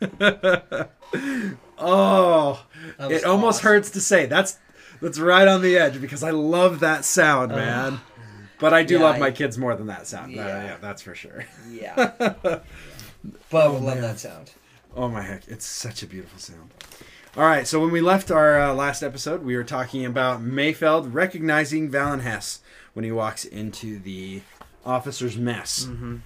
[1.78, 2.64] oh,
[2.98, 3.68] it almost awesome.
[3.68, 4.26] hurts to say.
[4.26, 4.58] That's
[5.00, 8.00] that's right on the edge because I love that sound, man.
[8.58, 10.32] But I do Yeah, love my kids more than that sound.
[10.32, 10.64] Yeah, Yeah.
[10.64, 11.44] yeah that's for sure.
[11.70, 12.34] Yeah.
[13.50, 14.02] But we love man.
[14.02, 14.52] that sound.
[14.94, 16.70] Oh my heck, it's such a beautiful sound.
[17.36, 21.12] All right, so when we left our uh, last episode, we were talking about Mayfeld
[21.12, 22.60] recognizing Valin Hess
[22.94, 24.42] when he walks into the
[24.86, 25.84] officer's mess.
[25.86, 26.16] Mm-hmm.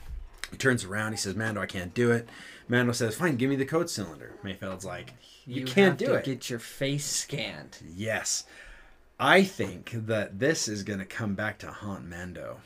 [0.51, 2.29] He turns around, he says, Mando, I can't do it.
[2.73, 4.33] Mando says, Fine, give me the code cylinder.
[4.43, 5.13] Mayfeld's like,
[5.45, 6.25] You, can't have do to it.
[6.25, 7.77] Get your face scanned.
[7.95, 8.47] Yes.
[9.21, 12.61] I think that this is going to come back to haunt Mando.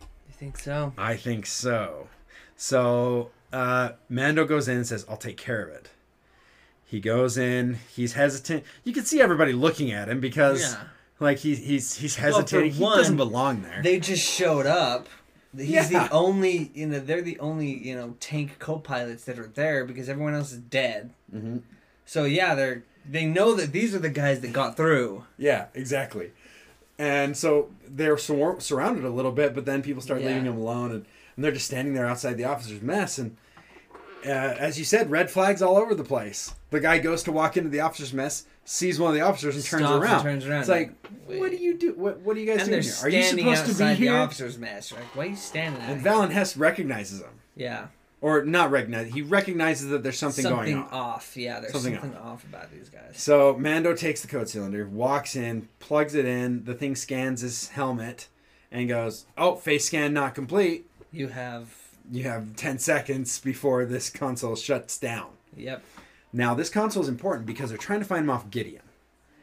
[0.00, 0.92] You think so?
[0.98, 2.08] I think so.
[2.56, 5.90] So uh, Mando goes in and says, "I'll take care of it."
[6.84, 7.78] He goes in.
[7.94, 8.64] He's hesitant.
[8.82, 10.80] You can see everybody looking at him because, Yeah.
[11.20, 12.72] like, he, he's he's Well, for hesitating.
[12.72, 13.80] he doesn't belong there.
[13.80, 15.06] They just showed up.
[15.56, 16.08] He's Yeah.
[16.08, 20.08] the only, you know, they're the only, you know, tank co-pilots that are there because
[20.08, 21.10] everyone else is dead.
[21.34, 21.62] Mhm.
[22.06, 25.24] So yeah, they're they know that these are the guys that got through.
[25.36, 26.30] Yeah, exactly.
[26.98, 30.28] And so they're sur- surrounded a little bit, but then people start Yeah.
[30.28, 31.04] leaving them alone, and,
[31.36, 33.18] and they're just standing there outside the officer's mess.
[33.18, 33.36] And
[34.26, 36.54] uh, as you said, red flags all over the place.
[36.70, 39.64] The guy goes to walk into the officer's mess, sees one of the officers, and
[39.64, 40.22] turns Stops and around.
[40.22, 40.92] turns around, It's like,
[41.28, 41.92] like, what do you do?
[41.94, 42.92] What, what are you guys And doing here?
[43.02, 44.14] Are you supposed to be outside the here?
[44.16, 44.92] officer's mess.
[44.92, 45.90] Like, why are you standing there?
[45.90, 47.86] And Valin Hess recognizes him, yeah,
[48.20, 49.12] or not recognize.
[49.12, 50.88] He recognizes that there's something, going on.
[50.90, 51.36] off.
[51.36, 52.42] Yeah, there's Something something, off.
[52.44, 53.12] about these guys.
[53.14, 56.64] So Mando takes the code cylinder, walks in, plugs it in.
[56.64, 58.28] The thing scans his helmet,
[58.72, 61.68] and goes, "Oh, face scan not complete." You have,
[62.10, 65.28] You have ten seconds before this console shuts down.
[65.56, 65.82] yep,
[66.32, 68.82] Now, this console is important because they're trying to find Moff Gideon,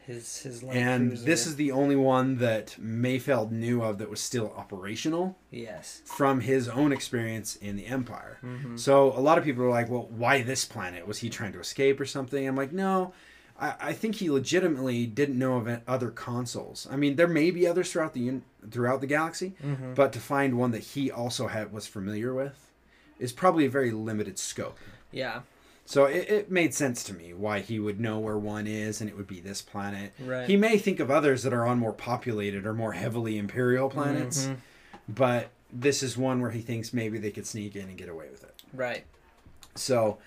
[0.05, 1.25] his his light and cruiser.
[1.25, 6.01] this is the only one that Mayfeld knew of that was still operational yes.
[6.05, 8.37] from his own experience in the Empire.
[8.43, 8.77] Mhm.
[8.79, 11.07] So a lot of people are like, "Well, why this planet?
[11.07, 13.13] Was he trying to escape or something?" I'm like, "No."
[13.59, 16.87] I, I think he legitimately didn't know of other consoles.
[16.91, 19.95] I mean, there may be others throughout the throughout the galaxy, Mhm.
[19.95, 22.69] but to find one that he also had was familiar with
[23.19, 24.77] is probably a very limited scope.
[25.11, 25.41] Yeah.
[25.85, 29.09] So it, it made sense to me why he would know where one is, and
[29.09, 30.13] it would be this planet.
[30.19, 30.47] Right.
[30.47, 34.45] He may think of others that are on more populated or more heavily imperial planets,
[34.45, 34.57] Mhm.
[35.09, 38.27] but this is one where he thinks maybe they could sneak in and get away
[38.29, 38.61] with it.
[38.73, 39.05] Right.
[39.75, 40.19] So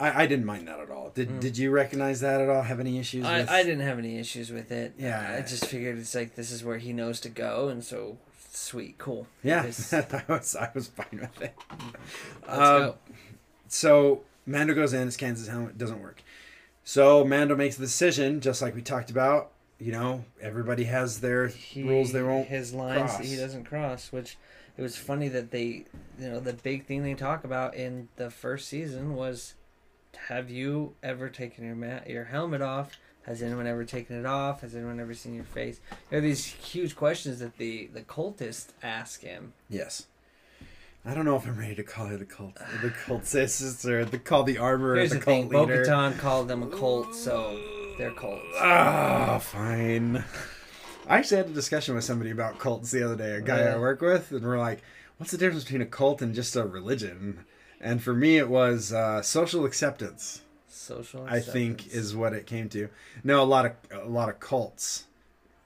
[0.00, 1.10] I, I didn't mind that at all.
[1.14, 1.40] Did Mm.
[1.40, 2.62] Did you recognize that at all?
[2.62, 3.24] Have any issues?
[3.26, 3.50] I, with...
[3.50, 4.94] I didn't have any issues with it.
[4.98, 5.36] Yeah.
[5.38, 8.16] I just figured it's like this is where he knows to go, and so
[8.52, 9.26] sweet, cool.
[9.42, 11.54] Yeah, This- I was I was fine with it.
[12.46, 12.94] Let's Um, go.
[13.68, 16.22] So Mando goes in, scans his helmet, doesn't work.
[16.84, 19.52] So Mando makes the decision, just like we talked about.
[19.78, 22.48] You know, everybody has their He, rules they won't.
[22.48, 24.12] his lines that he doesn't cross.
[24.12, 24.36] Which
[24.76, 25.84] it was funny that they,
[26.18, 29.54] you know, the big thing they talk about in the first season was,
[30.28, 32.92] have you ever taken your mat your helmet off?
[33.26, 34.62] Has anyone ever taken it off?
[34.62, 35.80] Has anyone ever seen your face?
[36.08, 39.52] There are these huge questions that the the cultists ask him.
[39.68, 40.06] Yes.
[41.04, 44.18] I don't know if I'm ready to call her the cult, the cultists, or the
[44.18, 45.48] call the armor Here's the, the thing.
[45.48, 47.58] Bo-Katan called them a cult, so
[47.96, 48.44] they're cults.
[48.58, 50.22] Ah, fine.
[51.08, 53.32] I actually had a discussion with somebody about cults the other day.
[53.32, 54.82] A guy I work with, and we're like,
[55.16, 57.46] "What's the difference between a cult and just a religion?"
[57.80, 60.42] And for me, it was uh, social acceptance.
[60.68, 61.22] Social.
[61.24, 61.48] Acceptance.
[61.48, 62.88] I think is what it came to.
[63.24, 65.04] No, a lot of a lot of cults,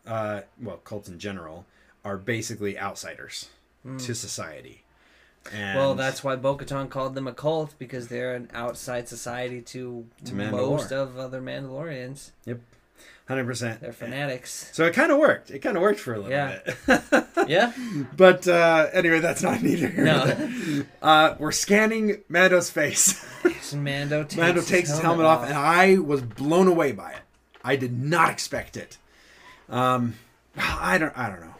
[0.06, 1.66] uh, well, cults in general,
[2.04, 3.48] are basically outsiders
[3.86, 4.02] Mm.
[4.06, 4.82] to society.
[5.52, 10.06] And Well, that's why Bo-Katan called them a cult because they're an outside society to,
[10.24, 12.30] To most of other Mandalorians.
[13.28, 13.80] Hundred percent.
[13.80, 14.70] They're fanatics.
[14.72, 15.50] So it kind of worked.
[15.50, 16.58] It kind of worked for a little Yeah.
[16.86, 17.24] bit.
[17.48, 17.72] yeah.
[18.16, 19.88] But uh, anyway, that's not neither.
[19.88, 20.84] here No.
[21.02, 23.24] Uh, we're scanning Mando's face.
[23.74, 27.20] Mando takes, Mando takes his helmet off, and I was blown away by it.
[27.62, 28.98] I did not expect it.
[29.68, 30.14] Um,
[30.56, 31.16] I don't.
[31.16, 31.54] I don't know.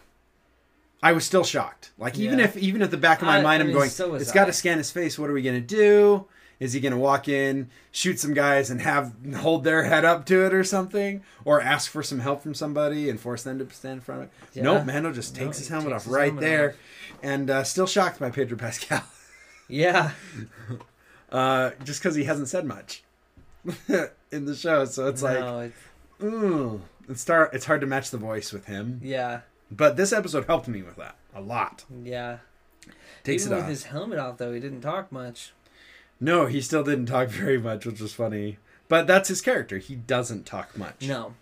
[1.02, 1.90] I was still shocked.
[1.98, 2.46] Like even Yeah.
[2.46, 4.32] if even at the back of my I- mind, I I'm mean, going, so it's
[4.32, 5.18] got to scan his face.
[5.18, 6.26] What are we gonna do?
[6.64, 10.46] Is he gonna walk in, shoot some guys, and have hold their head up to
[10.46, 13.96] it or something, or ask for some help from somebody and force them to stand
[13.96, 14.32] in front of it?
[14.54, 14.62] Yeah.
[14.62, 17.18] Nope, Mando just No, takes his helmet takes off his right helmet there, off.
[17.22, 19.04] and uh, still shocked by Pedro Pascal,
[19.68, 20.12] Yeah.
[21.30, 23.02] uh, just because he hasn't said much
[24.32, 24.86] in the show.
[24.86, 25.76] So it's like, no, it's,
[26.22, 27.52] ooh, it's start.
[27.52, 29.40] It's hard to match the voice with him, yeah.
[29.70, 31.84] but this episode helped me with that a lot.
[32.02, 32.38] Yeah.
[33.22, 33.70] Takes Even it with off.
[33.70, 35.52] his helmet off, though, he didn't talk much.
[36.24, 38.58] No, he still didn't talk very much, which was funny.
[38.88, 39.78] But that's his character.
[39.78, 41.06] He doesn't talk much.
[41.06, 41.34] No.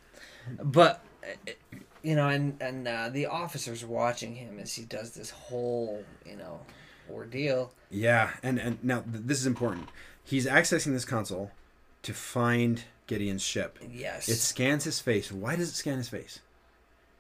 [0.61, 1.05] But,
[2.03, 6.37] you know, and, and uh, the officers watching him as he does this whole, you
[6.37, 6.61] know,
[7.11, 7.73] ordeal.
[7.91, 9.89] Yeah, and and now th- this is important.
[10.25, 11.51] He's accessing this console
[12.03, 13.79] to find Gideon's ship.
[13.93, 14.29] Yes.
[14.29, 15.31] It scans his face.
[15.31, 16.41] Why does it scan his face?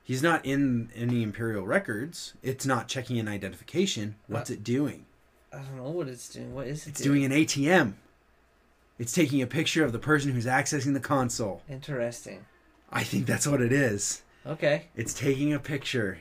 [0.04, 2.34] He's not in any Imperial records.
[2.42, 4.16] It's not checking an identification.
[4.26, 5.06] What's Uh, it doing?
[5.52, 6.54] I don't know what it's doing.
[6.54, 7.94] What is it It's doing an ATM.
[8.98, 11.62] It's taking a picture of the person who's accessing the console.
[11.68, 12.46] Interesting.
[12.90, 14.22] I think that's what it is.
[14.46, 14.88] Okay.
[14.94, 16.18] It's taking a picture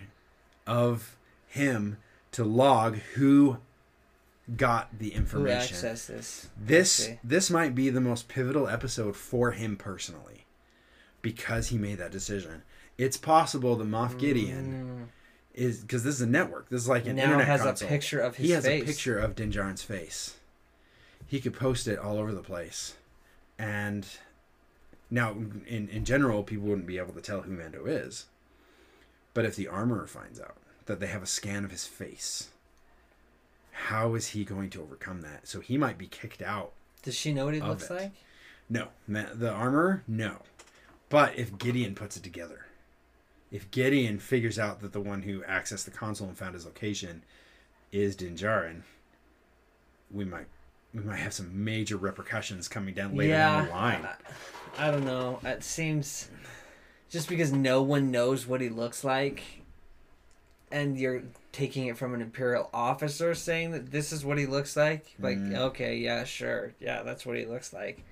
[0.65, 1.17] of
[1.47, 1.97] him
[2.31, 3.57] to log who
[4.55, 5.45] got the information.
[5.45, 5.75] Who information.
[5.75, 6.49] access this?
[6.59, 10.45] This this might be the most pivotal episode for him personally
[11.21, 12.63] because he made that decision.
[12.97, 15.20] It's possible that Moff Gideon mm.
[15.53, 16.69] Is because this is a network.
[16.69, 17.87] This is like an now internet has console.
[17.87, 18.83] a picture of his he has face.
[18.83, 20.35] a picture of Din Djarin's face.
[21.27, 22.95] He could post it all over the place,
[23.57, 24.05] and
[25.09, 25.31] now
[25.67, 28.25] in in general, people wouldn't be able to tell who Mando is.
[29.33, 32.49] But if the armorer finds out that they have a scan of his face,
[33.71, 35.47] how is he going to overcome that?
[35.47, 36.73] So he might be kicked out.
[37.03, 37.93] Does she know what he looks it.
[37.93, 38.11] like?
[38.69, 40.37] No, the armorer, no.
[41.09, 42.67] But if Gideon puts it together,
[43.51, 47.23] if Gideon figures out that the one who accessed the console and found his location
[47.91, 48.81] is Din Djarin,
[50.09, 50.47] we might
[50.93, 54.07] we might have some major repercussions coming down later down the line.
[54.77, 55.39] I, I don't know.
[55.43, 56.29] It seems
[57.09, 59.41] just because no one knows what he looks like,
[60.71, 64.77] and you're taking it from an imperial officer saying that this is what he looks
[64.77, 65.13] like.
[65.19, 65.57] Like, Mm.
[65.57, 68.03] okay, yeah, sure, yeah, that's what he looks like.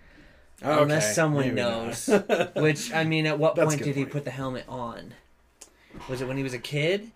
[0.61, 2.09] Okay, Unless someone knows.
[2.55, 5.13] Which I mean, at what point did he put the helmet on?
[6.07, 7.11] Was it when he was a kid?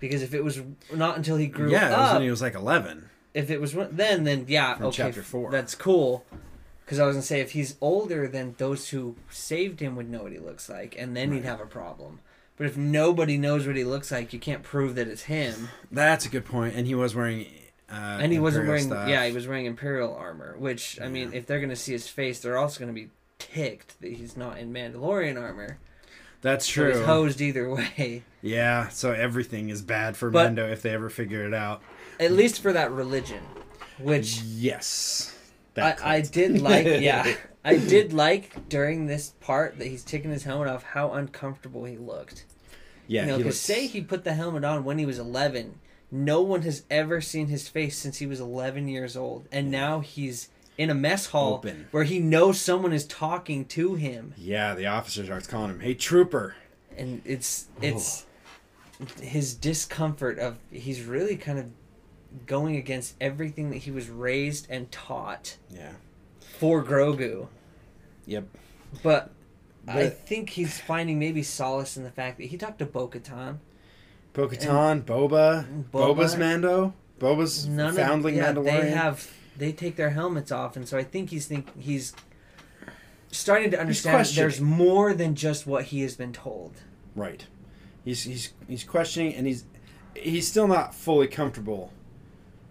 [0.00, 0.60] Because if it was
[0.92, 1.72] not until he grew up.
[1.72, 3.08] yeah, it was when he was like eleven.
[3.34, 5.50] if it was then then yeah From okay chapter four.
[5.50, 6.24] that's cool
[6.84, 10.24] because i was gonna say if he's older then those who saved him would know
[10.24, 12.18] what he looks like and then he'd have a problem
[12.58, 16.26] but if nobody knows what he looks like you can't prove that it's him That's
[16.26, 16.74] a good point.
[16.76, 17.46] And he was wearing.
[17.90, 19.08] Uh, and he wasn't wearing stuff.
[19.08, 21.38] yeah he was wearing imperial armor which i mean Yeah.
[21.38, 23.08] if they're gonna see his face they're also gonna be
[23.38, 25.78] ticked that he's not in mandalorian armor
[26.42, 26.92] That's so true.
[26.98, 31.08] he's hosed either way yeah, so everything is bad for But- Mando if they ever
[31.08, 31.80] figure it out.
[32.20, 33.42] at least for that religion
[33.98, 35.34] which Yes.
[35.76, 37.34] I, I did like yeah
[37.64, 41.96] I did like during this part that he's taking his helmet off how uncomfortable he
[41.96, 42.44] looked.
[43.06, 45.78] Yeah, you know, because looks- say he put the helmet on when he was 11,
[46.10, 50.00] no one has ever seen his face since he was 11 years old, and now
[50.00, 50.48] he's
[50.78, 51.86] in a mess hall Open.
[51.90, 55.94] where he knows someone is talking to him, Yeah, the officer starts calling him, "Hey,
[55.94, 56.54] trooper."
[56.96, 58.26] and it's it's
[59.20, 61.66] his discomfort of he's really kind of
[62.46, 65.92] going against everything that he was raised and taught Yeah.
[66.58, 67.48] for Grogu.
[68.26, 68.44] Yep.
[69.02, 69.30] But,
[69.88, 73.58] I think he's finding maybe solace in the fact that he talked to Bo Katan.
[74.34, 78.64] Bo-Katan, Boba, Boba- Boba's Mando, Boba's foundling of yeah, Mandalorian.
[78.82, 79.30] they have
[79.62, 82.12] they take their helmets off, and so I think he's think he's
[83.30, 86.72] starting to understand that there's more than just what he has been told.
[87.14, 87.46] Right.
[88.04, 89.64] He's he's he's questioning, and he's
[90.16, 91.92] he's still not fully comfortable,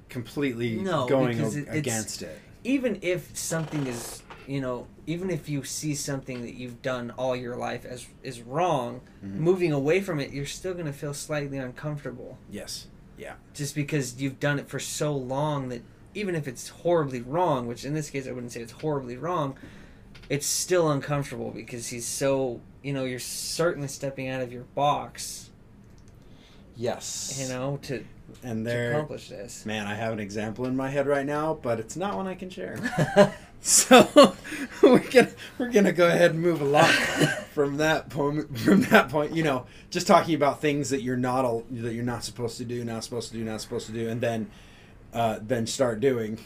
[0.10, 2.38] completely No, going it- against it.
[2.66, 7.38] Even if something is, you know, even if you see something that you've done all
[7.38, 9.36] your life as is wrong, Mhm.
[9.36, 12.38] moving away from it, you're still going to feel slightly uncomfortable.
[12.52, 12.88] Yes.
[13.18, 13.36] Yeah.
[13.54, 17.86] just because you've done it for so long that even if it's horribly wrong, which
[17.86, 19.56] in this case I wouldn't say it's horribly wrong,
[20.30, 25.50] it's still uncomfortable because he's so you know you're certainly stepping out of your box,
[26.76, 27.38] Yes.
[27.42, 28.04] you know, to,
[28.44, 29.66] and to there, accomplish this.
[29.66, 32.36] man, I have an example in my head right now, but it's not one I
[32.36, 32.78] can share.
[33.64, 34.10] So
[34.82, 36.86] we're gonna we're gonna go ahead and move along
[37.54, 38.58] from that point.
[38.58, 42.24] From that point, you know, just talking about things that you're not that you're not
[42.24, 44.50] supposed to do, not supposed to do, not supposed to do, and then
[45.14, 46.38] uh, then start doing.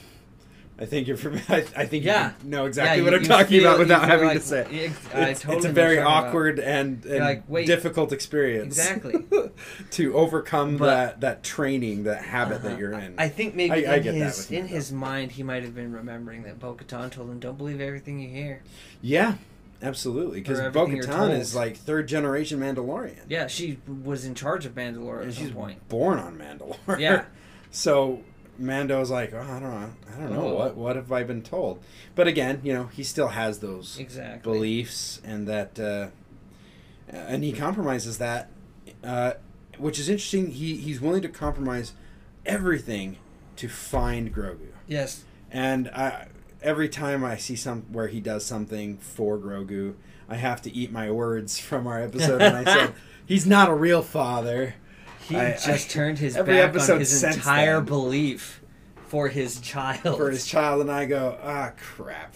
[0.77, 1.15] I think you're.
[1.15, 2.33] fam- I, I think Yeah.
[2.43, 4.43] you know exactly Yeah, what you- I'm you talking feel- about without having like- to
[4.45, 4.61] say.
[4.69, 4.91] it.
[5.13, 6.25] I It's, totally it's a very what about.
[6.27, 7.65] awkward and, and like, wait.
[7.65, 8.77] difficult experience.
[8.77, 9.23] Exactly.
[9.91, 12.67] to overcome But- that that training, that habit Uh-huh.
[12.69, 13.15] that you're in.
[13.17, 15.73] I think maybe I- I in get that his in his mind he might have
[15.75, 18.61] been remembering that Bo-Katan told him, "Don't believe everything you hear."
[19.01, 19.35] yeah,
[19.81, 20.41] absolutely.
[20.41, 23.21] Because Bo Katan is like third generation Mandalorian.
[23.29, 25.87] Yeah, she was in charge of Mandalore at and she's point.
[25.87, 26.99] born on Mandalore.
[26.99, 27.23] Yeah.
[27.71, 28.19] so
[28.57, 30.53] Mando's like, oh, I don't know, I don't know Oh.
[30.55, 31.83] what what have I been told.
[32.15, 34.51] But again, you know, he still has those Exactly.
[34.51, 36.07] beliefs and that, uh,
[37.09, 38.49] and he compromises that,
[39.03, 39.33] uh,
[39.77, 40.51] which is interesting.
[40.51, 41.93] He he's willing to compromise
[42.45, 43.17] everything
[43.57, 44.67] to find Grogu.
[44.87, 45.23] Yes.
[45.51, 46.27] And I,
[46.61, 49.95] every time I see some where he does something for Grogu,
[50.29, 52.41] I have to eat my words from our episode.
[52.41, 52.93] and I said,
[53.25, 54.75] he's not a real father.
[55.27, 56.47] He I- just I- turned his back
[56.89, 57.85] on his entire then.
[57.85, 58.61] belief
[59.07, 60.17] for his child.
[60.17, 62.35] for his child, and I go, ah, crap.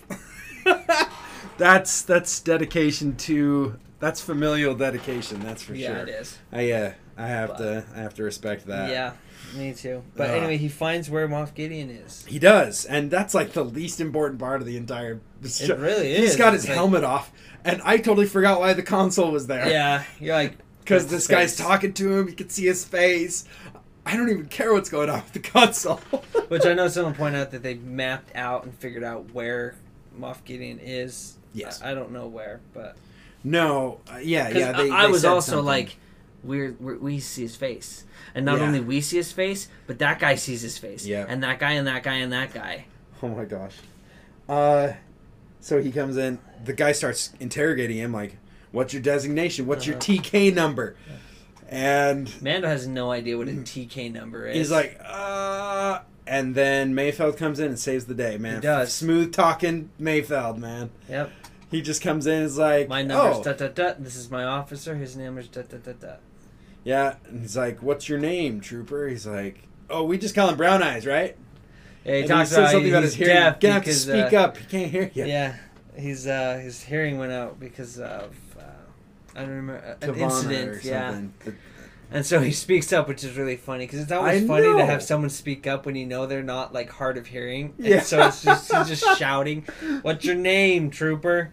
[1.57, 5.39] that's that's dedication to that's familial dedication.
[5.41, 5.97] That's for yeah, sure.
[6.03, 6.37] it is.
[6.51, 8.89] I uh, I have But- to I have to respect that.
[8.89, 9.13] Yeah,
[9.55, 10.03] me too.
[10.15, 12.25] But Uh, anyway, he finds where Moff Gideon is.
[12.27, 15.19] He does, and that's like the least important part of the entire.
[15.43, 16.35] It really He's is.
[16.37, 17.31] got his It's like- helmet off,
[17.63, 19.69] and I totally forgot why the console was there.
[19.69, 20.57] Yeah, you're like
[20.89, 22.27] because this his guy's talking to him.
[22.27, 23.45] You can see his face.
[24.05, 25.97] I don't even care what's going on with the console.
[26.47, 29.75] Which I know someone pointed out that they mapped out and figured out where
[30.19, 31.37] Moff Gideon is.
[31.53, 31.81] Yes.
[31.81, 32.97] I, I don't know where, but
[33.43, 34.71] no, uh, yeah, yeah.
[34.71, 35.65] They, I, I they was also something.
[35.65, 35.95] like,
[36.43, 38.65] we're, we're we see his face, and not Yeah.
[38.65, 41.25] only we see his face, but that guy sees his face, Yeah.
[41.27, 42.85] and that guy and that guy and that guy.
[43.23, 43.75] oh my gosh.
[44.47, 44.93] Uh,
[45.59, 46.39] so he comes in.
[46.63, 48.37] The guy starts interrogating him, like,
[48.71, 49.65] "What's your designation?
[49.67, 50.13] What's your Uh-huh.
[50.21, 50.95] TK number?"
[51.67, 54.55] And Mando has no idea what a TK number is.
[54.57, 58.55] He's like, uh, and then Mayfeld comes in and saves the day, man.
[58.55, 58.91] He does.
[58.91, 60.89] Smooth talking Mayfeld, man.
[61.07, 61.31] yep,
[61.69, 64.03] He just comes in and is like, my number's oh, dot dot dot.
[64.03, 64.95] This is my officer.
[64.95, 66.19] His name is dot dot dot dot.
[66.83, 67.15] yeah.
[67.27, 69.07] And he's like, what's your name, trooper?
[69.07, 71.37] He's like, oh, we just call him Brown Eyes, right?
[72.03, 73.35] Yeah, he and talks he says about something about his hearing.
[73.35, 74.57] deaf You're gonna have to speak uh, up.
[74.57, 75.25] He can't hear you.
[75.25, 75.55] Yeah,
[75.95, 78.33] he's uh, his hearing went out because of uh,
[79.39, 80.83] I don't remember uh, an Kavana incident.
[80.83, 81.53] Yeah.
[82.11, 84.77] And so he speaks up, which is really funny because it's always I funny know.
[84.79, 87.73] to have someone speak up when you know they're not like hard of hearing.
[87.77, 88.01] And Yeah.
[88.01, 89.61] so it's just he's just shouting,
[90.01, 91.51] "What's your name, trooper?"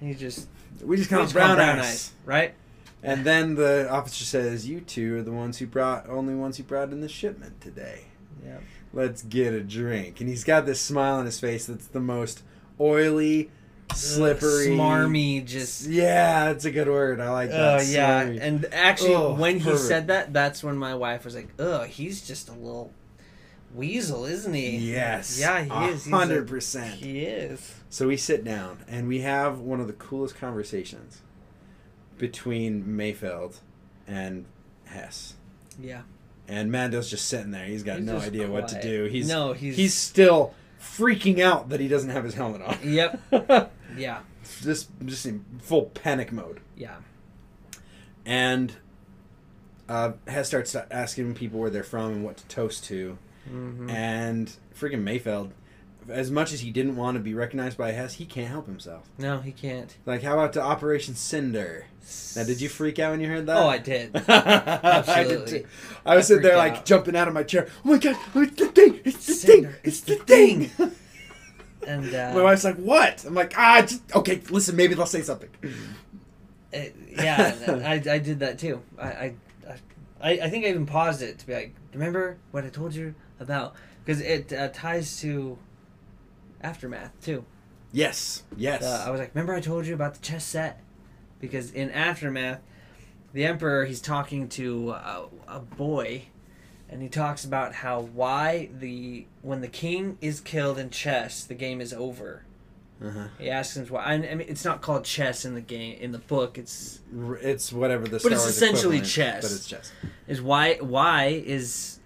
[0.00, 0.46] And he just
[0.80, 2.12] we just call we him just Brown, Eyes.
[2.24, 2.54] right?
[3.02, 6.62] And then the officer says, "You two are the ones who brought only ones who
[6.62, 8.02] brought in the shipment today.
[8.46, 8.58] Yeah.
[8.92, 12.42] Let's get a drink." And he's got this smile on his face that's the most
[12.80, 13.50] oily,
[13.94, 15.86] slippery, smarmy, just.
[15.86, 17.20] Yeah, that's a good word.
[17.20, 17.86] I like Oh that.
[17.86, 21.84] yeah, and actually, Oh, when he said that, that's when my wife was like, "Oh,
[21.84, 22.92] he's just a little
[23.74, 26.06] weasel, isn't he?" yes, Yeah, he is.
[26.08, 26.94] Hundred percent.
[26.94, 27.74] He is.
[27.90, 31.22] So we sit down and we have one of the coolest conversations
[32.18, 33.58] between Mayfeld
[34.06, 34.44] and
[34.86, 35.34] Hess.
[35.80, 36.02] Yeah.
[36.46, 37.66] And Mando's just sitting there.
[37.66, 39.04] He's got He's no idea what to do.
[39.04, 42.78] He's no, he's he's still freaking out that he doesn't have his helmet on.
[42.82, 43.72] Yep.
[43.96, 44.20] Yeah.
[44.62, 46.60] just just in full panic mode.
[46.76, 46.96] Yeah.
[48.24, 48.74] And
[49.88, 53.16] uh, Hess starts asking people where they're from and what to toast to.
[53.48, 55.50] hmm And freaking Mayfeld,
[56.10, 59.08] as much as he didn't want to be recognized by Hess, he can't help himself.
[59.18, 59.96] No, he can't.
[60.06, 61.86] Like, how about to Operation Cinder?
[62.36, 63.56] Now, did you freak out when you heard that?
[63.56, 64.10] Oh, I did.
[64.28, 65.66] I did too.
[66.06, 66.84] I was I sitting there like out.
[66.86, 67.68] jumping out of my chair.
[67.84, 68.16] Oh my god!
[68.34, 69.00] oh, It's the thing!
[69.04, 69.80] It's the Cinder, thing!
[69.84, 70.70] It's the thing!
[71.86, 74.42] And uh, my wife's like, "What?" I'm like, "Ah, just okay.
[74.50, 75.48] Listen, maybe they'll say something."
[76.72, 78.82] it- yeah, I, I did that too.
[78.98, 79.34] I, I,
[80.20, 83.14] I, I think I even paused it to be like, remember what I told you
[83.40, 83.74] about?
[84.04, 85.56] Because it uh, ties to
[86.60, 87.44] aftermath too.
[87.92, 88.82] Yes, yes.
[88.82, 90.82] Uh, I was like, remember I told you about the chess set?
[91.40, 92.60] Because in Aftermath,
[93.32, 96.24] the Emperor, he's talking to a, a boy,
[96.88, 101.54] and he talks about how why the when the king is killed in chess, the
[101.54, 102.42] game is over.
[103.02, 103.28] uh-huh.
[103.38, 104.02] He asks him why.
[104.02, 106.58] I mean, it's not called chess in the game in the book.
[106.58, 107.00] It's
[107.40, 108.18] It's whatever the.
[108.22, 109.42] But it's essentially chess.
[109.44, 109.92] But it's chess.
[110.26, 112.00] is why why is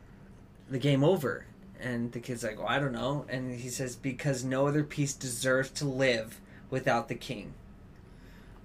[0.71, 1.47] the game over?
[1.83, 3.27] And the kid's like, well, I don't know.
[3.29, 7.55] And he says because no other piece deserves to live without the king.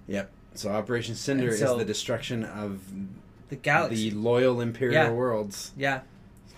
[0.06, 0.30] Yep.
[0.54, 2.80] So Operation Cinder so- is the destruction of
[3.48, 4.10] The galaxy.
[4.10, 5.10] the loyal Imperial Yeah.
[5.10, 6.00] worlds yeah.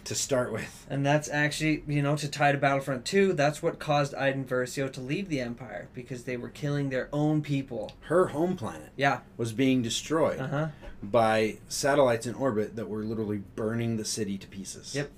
[0.04, 0.86] to start with.
[0.88, 4.90] And that's actually, you know, to tie to Battlefront 2, that's what caused Iden Versio
[4.92, 7.92] to leave the Empire because they were killing their own people.
[8.02, 9.20] Her home planet Yeah.
[9.36, 10.68] was being destroyed Uh huh.
[11.02, 14.94] by satellites in orbit that were literally burning the city to pieces.
[14.94, 15.10] Yep.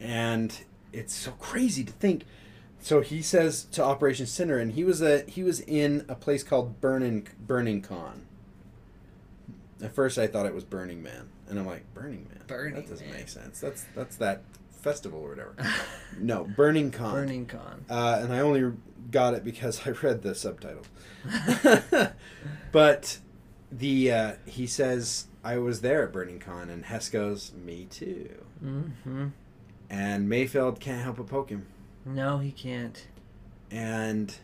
[0.00, 0.56] And
[0.92, 2.24] it's so crazy to think.
[2.80, 6.42] So he says to Operation Cinder, and he was a he was in a place
[6.42, 8.26] called Burning Burnin Konn.
[9.82, 12.42] At first, I thought it was Burning Man, and I'm like, Burning Man.
[12.46, 13.16] Burning That doesn't Man.
[13.16, 13.60] make sense.
[13.60, 15.54] That's that's that festival or whatever.
[16.18, 17.12] no, Burnin Konn.
[17.14, 17.84] Burnin Konn.
[17.88, 18.72] Uh, and I only
[19.10, 20.82] got it because I read the subtitle.
[22.72, 23.18] but
[23.72, 28.28] the uh, he says I was there at Burnin Konn, and Hess goes, "Me too."
[28.60, 29.28] hmm
[29.96, 31.66] And Mayfeld can't help but poke him,
[32.04, 33.06] No, he can't.
[33.70, 34.34] and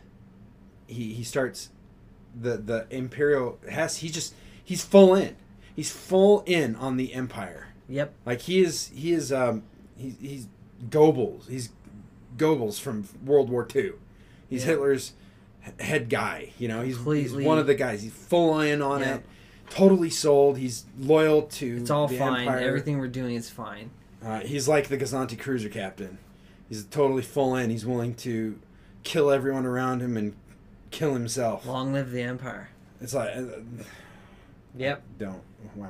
[0.87, 1.69] he he starts
[2.39, 3.97] the the Imperial Hess.
[3.97, 5.35] He just he's full in.
[5.75, 7.67] He's full in on the Empire.
[7.89, 8.13] Yep.
[8.25, 9.63] Like he is he is um
[9.97, 10.47] he, he's
[10.89, 11.49] Goebbels.
[11.49, 11.69] He's
[12.37, 13.91] Goebbels from World War II.
[14.49, 14.71] He's Yeah.
[14.71, 15.13] Hitler's
[15.79, 16.51] head guy.
[16.57, 18.01] You know, he's, he's one of the guys.
[18.03, 19.15] He's full in on Yeah.
[19.15, 19.23] it.
[19.69, 20.57] Totally sold.
[20.57, 22.41] He's loyal to It's all fine.
[22.47, 22.59] Empire.
[22.59, 23.91] Everything we're doing is fine.
[24.23, 26.17] Uh, he's like the Gozanti cruiser captain.
[26.69, 27.69] He's totally full in.
[27.69, 28.59] He's willing to
[29.03, 30.35] kill everyone around him and
[30.91, 31.65] kill himself.
[31.65, 32.69] Long live the Empire.
[33.01, 33.41] It's like, uh,
[34.77, 35.03] Yep.
[35.17, 35.41] don't.
[35.75, 35.89] Wow.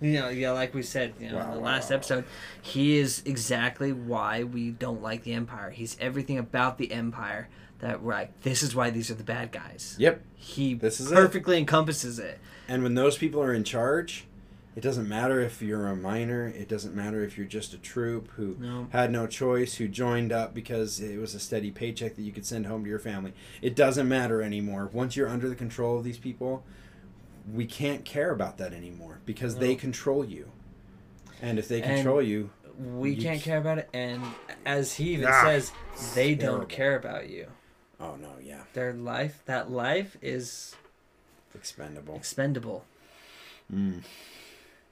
[0.00, 1.96] You know, yeah, like we said, you know, Wow, in the wow, last wow.
[1.96, 2.24] episode,
[2.62, 5.70] he is exactly why we don't like the Empire.
[5.70, 7.48] He's everything about the Empire
[7.80, 9.96] that we're like, this is why these are the bad guys.
[9.98, 10.22] Yep.
[10.36, 11.14] He This is it.
[11.14, 12.38] perfectly encompasses it.
[12.68, 14.24] And when those people are in charge,
[14.76, 16.46] it doesn't matter if you're a minor.
[16.48, 18.86] It doesn't matter if you're just a troop who No.
[18.90, 22.46] had no choice, who joined up because it was a steady paycheck that you could
[22.46, 23.32] send home to your family.
[23.62, 24.88] It doesn't matter anymore.
[24.92, 26.64] Once you're under the control of these people,
[27.52, 30.50] we can't care about that anymore because they control you.
[31.42, 34.22] And if they And- control you, We You can't c- care about it, and
[34.64, 35.70] as he even Ah, says,
[36.14, 36.60] they terrible.
[36.60, 37.48] don't care about you.
[38.00, 40.74] oh no, yeah, Their life, that life, is
[41.54, 42.16] expendable.
[42.16, 42.86] expendable.
[43.70, 44.02] Mm.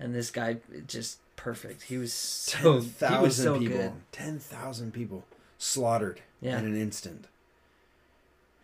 [0.00, 1.82] And this guy, just perfect.
[1.84, 3.76] He was so Ten he was thousand so people.
[3.78, 3.92] good.
[4.12, 5.24] Ten thousand people
[5.58, 7.26] slaughtered Yeah, in an instant.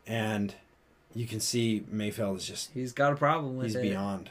[0.07, 0.55] And
[1.15, 3.83] you can see Mayfeld is just he's got a problem with he's it.
[3.83, 4.31] beyond.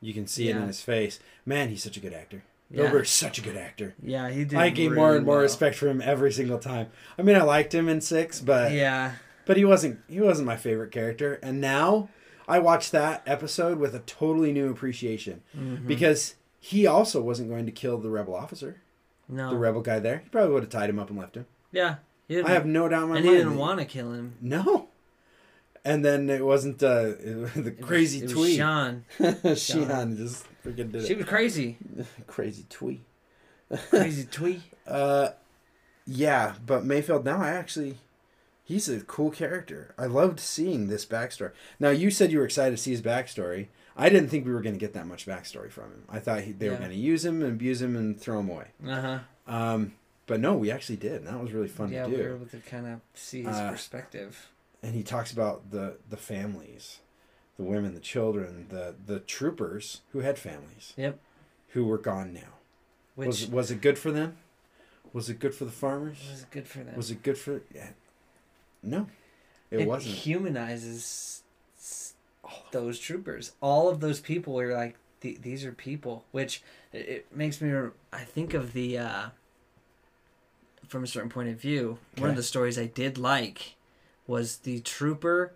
[0.00, 1.20] You can see it in his face.
[1.46, 2.42] Man, he's such a good actor.
[2.70, 2.82] Yeah.
[2.84, 3.94] Bill Burr's such a good actor.
[4.02, 4.58] Yeah, he did.
[4.58, 5.42] I gain really more and more well.
[5.42, 6.88] respect for him every single time.
[7.18, 9.12] I mean, I liked him in six, but Yeah,
[9.46, 11.34] but he wasn't he wasn't my favorite character.
[11.42, 12.08] And now
[12.48, 15.86] I watched that episode with a totally new appreciation mhm.
[15.86, 18.80] because he also wasn't going to kill the rebel officer,
[19.28, 20.18] no, the rebel guy there.
[20.22, 21.46] He probably would have tied him up and left him.
[21.72, 21.96] yeah,
[22.30, 23.36] I have no doubt in my and mind.
[23.36, 24.34] he didn't want to kill him.
[24.40, 24.88] No.
[25.84, 27.18] And then it wasn't uh, the
[27.56, 28.56] It was- crazy it was tweet.
[28.56, 29.04] Sean.
[29.18, 31.06] Xi'an just freaking did She it.
[31.08, 31.76] She was crazy,
[32.28, 33.02] crazy tweet.
[33.90, 34.62] crazy twee.
[34.86, 35.30] Uh,
[36.06, 37.98] yeah, but Mayfeld now I actually,
[38.64, 39.94] he's a cool character.
[39.98, 41.50] I loved seeing this backstory.
[41.80, 43.66] Now you said you were excited to see his backstory.
[43.96, 46.04] I didn't think we were going to get that much backstory from him.
[46.08, 48.48] I thought he, they were going to use him and abuse him and throw him
[48.48, 48.68] away.
[48.86, 49.18] Uh huh.
[49.46, 49.92] Um,
[50.26, 51.16] but no, we actually did.
[51.16, 53.56] And that was really fun Yeah, to we were able to kind of see his
[53.56, 54.48] Uh, perspective.
[54.82, 57.00] and he talks about the the families,
[57.58, 60.94] the women, the children, the the troopers who had families.
[60.96, 61.18] Yep.
[61.70, 62.54] Who were gone now.
[63.14, 64.36] Which was was it good for them?
[65.12, 66.18] Was it good for the farmers?
[66.30, 66.96] was it good for them.
[66.96, 67.60] Was it good for?
[67.74, 67.90] Yeah.
[68.82, 69.06] No,
[69.70, 70.14] it, wasn't.
[70.16, 71.41] humanizes
[72.72, 73.52] those troopers.
[73.60, 76.62] All of those people were like, these are people, which
[76.92, 77.72] it, makes me.
[78.12, 78.98] I think of the.
[78.98, 79.26] Uh,
[80.88, 83.76] from a certain point of view, one of the stories I did like
[84.26, 85.54] was the trooper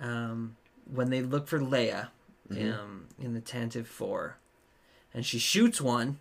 [0.00, 0.56] um,
[0.92, 2.08] when they look for Leia
[2.50, 2.78] Mhm.
[2.78, 4.36] um, in the Tantive Four,
[5.12, 6.18] and she shoots one,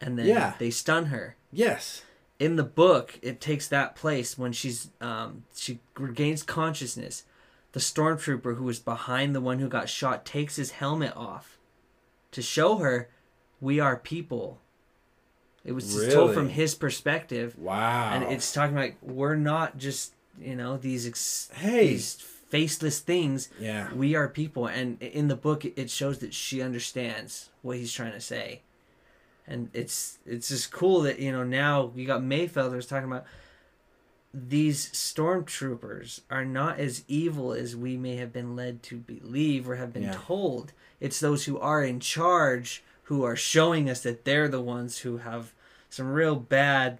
[0.00, 0.54] and then Yeah.
[0.58, 2.02] they stun her Yes.
[2.38, 7.24] in the book it takes that place when she's um she regains consciousness
[7.78, 11.58] the stormtrooper who was behind the one who got shot takes his helmet off.
[12.32, 13.08] To show her
[13.60, 14.58] we are people.
[15.64, 17.56] It was just told from his perspective.
[17.56, 18.10] Wow.
[18.12, 21.90] and it's talking like we're not just you know these ex- hey.
[21.90, 23.48] these faceless things.
[23.60, 23.94] Yeah.
[23.94, 24.66] we are people.
[24.66, 28.62] And in the book it shows that she understands what he's trying to say.
[29.46, 33.24] And it's it's just cool that you know now you got mayfelders talking about
[34.48, 39.76] these stormtroopers are not as evil as we may have been led to believe or
[39.76, 40.14] have been Yeah.
[40.26, 44.98] told it's those who are in charge who are showing us that they're the ones
[44.98, 45.52] who have
[45.90, 46.98] some real bad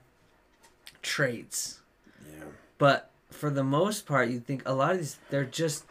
[1.03, 1.81] traits
[2.27, 2.45] Yeah.
[2.79, 5.85] but for the most part, you think a lot of these they're just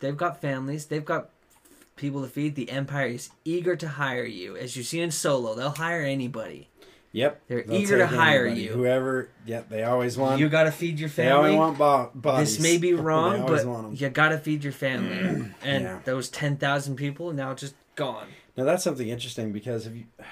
[0.00, 1.30] they've got families, they've got
[1.96, 2.54] people to feed.
[2.54, 5.54] The Empire is eager to hire you, as you see in Solo.
[5.54, 6.68] They'll hire anybody.
[7.16, 7.42] Yep.
[7.48, 8.62] They're They'll eager to hire anybody.
[8.66, 8.72] you.
[8.74, 9.30] Whoever.
[9.46, 9.70] Yep.
[9.70, 10.38] They always want.
[10.38, 11.50] You got to feed your family.
[11.50, 12.58] they always want bo- bodies.
[12.58, 13.64] This may be wrong, but
[13.98, 15.50] you got to feed your family.
[15.62, 16.00] and Yeah.
[16.04, 18.28] those ten thousand people now just gone.
[18.56, 20.04] Now that's something interesting because if you,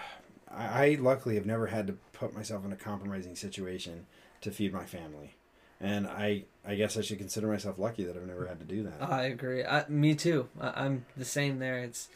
[0.55, 4.05] I, I luckily have never had to put myself in a compromising situation
[4.43, 5.37] to feed my family,
[5.81, 8.83] and I I guess I should consider myself lucky that I've never had to do
[8.83, 9.03] that.
[9.11, 9.65] I agree.
[9.65, 10.49] I, me too.
[10.61, 11.79] I, I'm the same there.
[11.79, 12.09] It's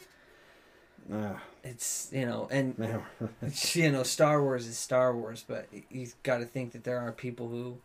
[1.63, 2.75] It's you know and
[3.73, 7.11] you know, Star Wars is Star Wars, but you've got to think that there are
[7.11, 7.77] people who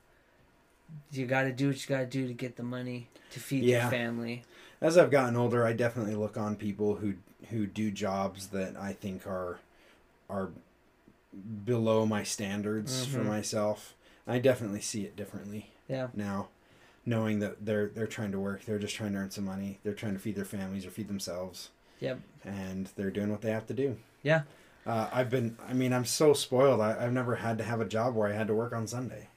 [1.12, 3.64] you got to do what you got to do to get the money to feed
[3.64, 3.82] Yeah.
[3.82, 4.42] your family.
[4.80, 7.14] As I've gotten older, I definitely look on people who
[7.50, 9.58] who do jobs that I think are
[10.30, 10.50] are
[11.64, 13.26] below my standards for Mhm.
[13.26, 13.94] myself.
[14.26, 16.48] I definitely see it differently Yeah, now,
[17.04, 19.94] knowing that they're they're trying to work, they're just trying to earn some money, they're
[19.94, 21.70] trying to feed their families or feed themselves.
[22.04, 22.20] Yep.
[22.44, 23.96] And they're doing what they have to do.
[24.22, 24.42] Yeah.
[24.86, 25.56] Uh, I've been.
[25.66, 26.80] I mean, I'm so spoiled.
[26.80, 29.28] I, I've never had to have a job where I had to work on Sunday.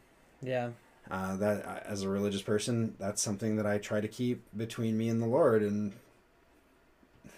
[0.41, 0.69] yeah,
[1.09, 5.07] Uh, that as a religious person, that's something that I try to keep between me
[5.07, 5.93] and the Lord, and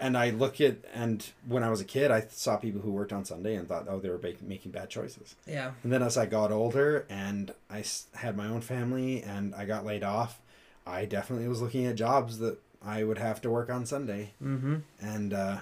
[0.00, 3.12] and I look at and when I was a kid, I saw people who worked
[3.12, 5.36] on Sunday and thought, oh, they were making bad choices.
[5.46, 5.72] Yeah.
[5.82, 9.84] And then as I got older and I had my own family and I got
[9.84, 10.40] laid off,
[10.86, 14.32] I definitely was looking at jobs that I would have to work on Sunday.
[14.42, 14.76] Mm-hmm.
[15.00, 15.58] And uh,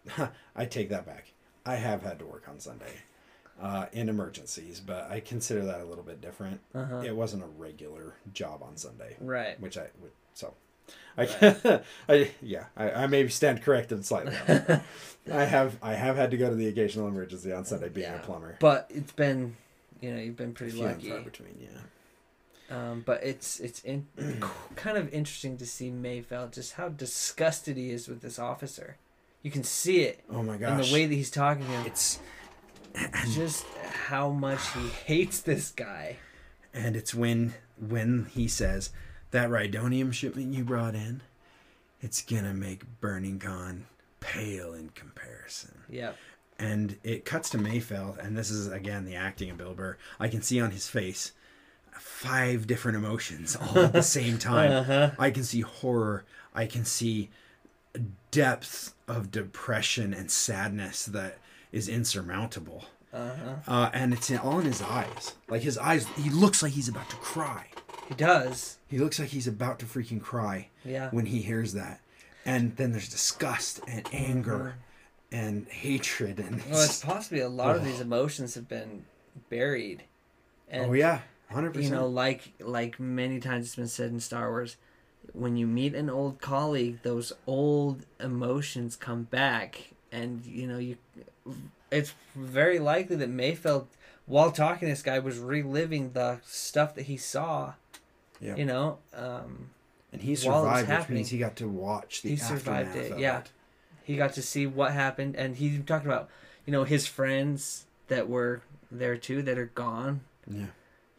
[0.56, 1.32] I take that back.
[1.64, 2.92] I have had to work on Sunday
[3.60, 6.60] uh, in emergencies, but I consider that a little bit different.
[6.74, 7.02] Uh-huh.
[7.04, 9.60] It wasn't a regular job on Sunday, Right.
[9.60, 10.54] which I would so.
[11.16, 14.34] I, I yeah, I, I may stand corrected slightly.
[15.32, 18.16] I have I have had to go to the occasional emergency on Sunday being Yeah.
[18.20, 18.56] a plumber.
[18.58, 19.56] But it's been,
[20.00, 21.10] you know, you've been pretty Few and lucky.
[21.10, 21.68] far between, yeah.
[22.70, 24.06] Um, but it's it's in,
[24.76, 28.96] kind of interesting to see Mayfeld just how disgusted he is with this officer.
[29.42, 30.88] You can see it Oh my in gosh.
[30.88, 31.86] the way that he's talking to him.
[31.86, 32.18] it's
[33.34, 33.64] just
[34.08, 36.16] how much he hates this guy.
[36.72, 38.90] and it's when when he says
[39.32, 41.22] that rhydonium shipment you brought in,
[42.00, 43.86] it's gonna make Burnin Konn
[44.20, 45.80] pale in comparison.
[45.90, 46.16] Yep.
[46.58, 49.96] And it cuts to Mayfeld, and this is again the acting of Bill Burr.
[50.20, 51.32] I can see on his face
[51.92, 54.70] five different emotions all at the same time.
[54.82, 55.10] Uh-huh.
[55.18, 56.24] I can see horror.
[56.54, 57.30] I can see
[58.30, 61.38] depth of depression and sadness that
[61.72, 62.84] is insurmountable.
[63.12, 63.54] Uh-huh.
[63.66, 65.34] Uh, and it's in, all in his eyes.
[65.48, 67.66] Like his eyes, he looks like he's about to cry.
[68.08, 68.78] He does.
[68.88, 71.10] He looks like he's about to freaking cry Yeah.
[71.10, 72.00] when he hears that.
[72.44, 74.74] And then there's disgust and anger
[75.30, 77.84] and hatred and Well, it's possibly a lot of Oh.
[77.86, 79.04] these emotions have been
[79.50, 80.04] buried.
[80.68, 81.20] And oh yeah,
[81.52, 84.76] hundred you know, like like many times it's been said in Star Wars,
[85.32, 90.96] when you meet an old colleague, those old emotions come back, and you know you.
[91.90, 93.86] It's very likely that Mayfeld,
[94.26, 97.74] while talking to this guy, was reliving the stuff that he saw.
[98.40, 98.56] Yeah.
[98.56, 99.70] You know, um,
[100.12, 102.96] and he while it was survived, which means he got to watch the he survived
[102.96, 103.40] it, yeah.
[103.40, 103.50] it.
[104.04, 106.28] he got to see what happened, and he talked about,
[106.66, 110.22] you know, his friends that were there too that are gone.
[110.48, 110.66] Yeah.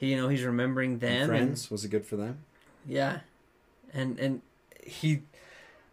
[0.03, 2.39] He, you know, he's remembering And them and friends was it good for them?
[2.85, 3.19] Yeah,
[3.93, 4.41] and and
[4.85, 5.21] he,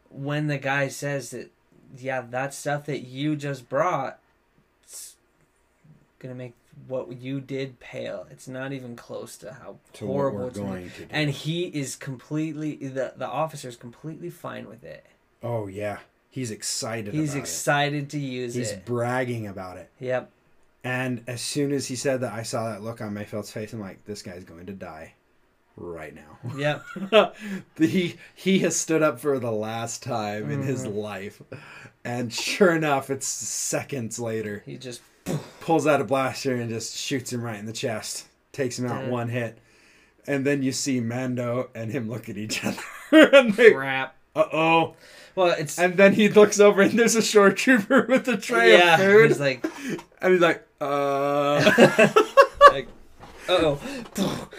[0.08, 1.52] when the guy says that,
[1.96, 4.18] yeah, that stuff that you just brought,
[4.82, 5.14] it's
[6.18, 6.54] gonna make
[6.88, 8.26] what you did pale.
[8.32, 11.06] It's not even close to how To horrible it's going to do.
[11.08, 15.06] And he is completely the the officer is completely fine with it.
[15.40, 15.98] oh yeah,
[16.30, 17.14] he's excited.
[17.14, 18.74] He's excited to use He's it.
[18.74, 19.88] He's bragging about it.
[20.00, 20.32] Yep.
[20.82, 23.72] And as soon as he said that, I saw that look on Mayfeld's face.
[23.72, 25.14] I'm like, this guy's going to die
[25.76, 26.38] right now.
[26.56, 27.36] Yep.
[27.78, 30.94] he he has stood up for the last time in his Mhm.
[30.96, 31.42] life,
[32.04, 34.62] and sure enough, it's seconds later.
[34.66, 35.02] He just
[35.60, 38.26] Pulls out a blaster and just shoots him right in the chest.
[38.52, 39.10] Takes him out Dead.
[39.10, 39.58] one hit,
[40.26, 44.16] and then you see Mando and him look at each other, and they, crap.
[44.34, 44.96] uh oh.
[45.40, 48.72] Well, it's And then he looks over and there's a short trooper with a tray
[48.78, 48.94] yeah.
[48.94, 49.64] of food, He's like,
[50.22, 51.56] and he's like, uh.
[52.70, 52.88] like,
[53.48, 53.80] oh.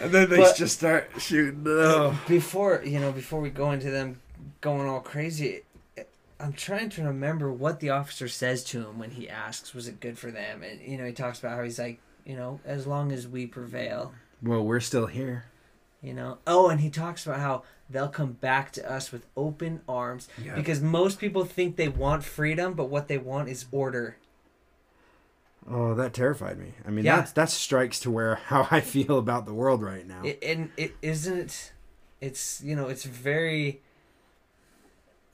[0.02, 1.64] And then they But- just start shooting.
[1.68, 2.20] Oh.
[2.28, 4.20] before you know before we go into them
[4.62, 5.62] going all crazy
[6.40, 10.00] i'm trying to remember what the officer says to him when he asks was it
[10.00, 12.86] good for them and you know he talks about how he's like you know as
[12.88, 15.46] long as we prevail Well, we're still here.
[16.02, 19.82] You know oh and he talks about how they'll come back to us with open
[19.88, 20.56] arms Yeah.
[20.56, 24.18] because most people think they want freedom but what they want is order
[25.70, 26.74] Oh, that terrified me.
[26.88, 27.18] I mean, Yeah.
[27.18, 30.24] that's that strikes to where how I feel about the world right now.
[30.24, 31.74] it, and it isn't
[32.20, 33.82] it's you know it's very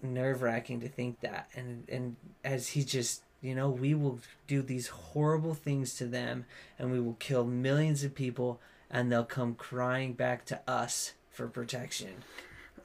[0.01, 4.87] nerve-wracking to think that and and as he just you know we will do these
[4.87, 6.45] horrible things to them
[6.77, 11.47] and we will kill millions of people and they'll come crying back to us for
[11.47, 12.23] protection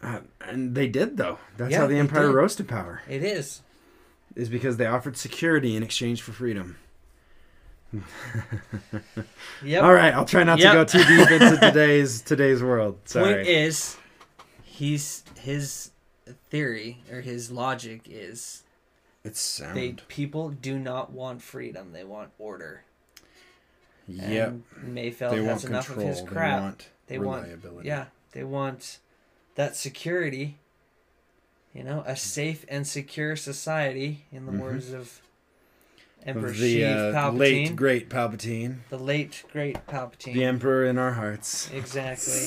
[0.02, 1.38] Uh, and they did though.
[1.56, 2.34] That's Yeah, how the empire did.
[2.34, 3.02] rose to power.
[3.08, 3.62] it is
[4.34, 6.76] Is because they offered security in exchange for freedom.
[9.62, 10.72] yep All right, I'll try not Yep.
[10.88, 12.94] to go too deep into today's today's world.
[12.96, 13.48] point Sorry.
[13.48, 13.96] is
[14.62, 15.90] he's his
[16.50, 18.62] theory or his logic is
[19.24, 19.76] it's sound.
[19.76, 22.84] they people do not want freedom they want order
[24.14, 24.48] yep.
[24.48, 24.64] And
[24.96, 26.08] Mayfeld They want has enough control.
[26.08, 26.60] of his They crap.
[26.62, 27.88] want They want, reliability.
[27.88, 28.98] yeah, they want
[29.54, 30.58] that security.
[31.74, 34.58] You know, a safe and secure society, in the Mhm.
[34.58, 35.22] words of
[36.24, 40.34] Emperor Of the Sheev uh, late great Palpatine, the late great Palpatine.
[40.34, 41.68] the emperor in our hearts.
[41.72, 42.46] Exactly,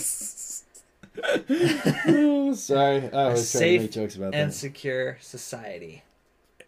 [2.55, 4.41] Sorry, I was try to safe make jokes about and that.
[4.43, 6.03] And secure society,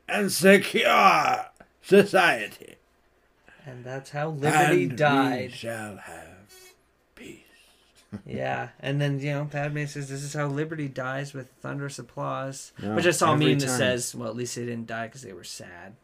[0.09, 1.45] and secure
[1.81, 2.75] society.
[3.67, 5.51] And that's how liberty And died.
[5.51, 6.53] We shall have
[7.15, 7.41] peace.
[8.25, 12.71] yeah, and then you know Padme says this is how liberty dies with thunderous applause.
[12.81, 15.21] No, Which I saw a meme that says, "Well, at least they didn't die because
[15.21, 15.95] they were sad."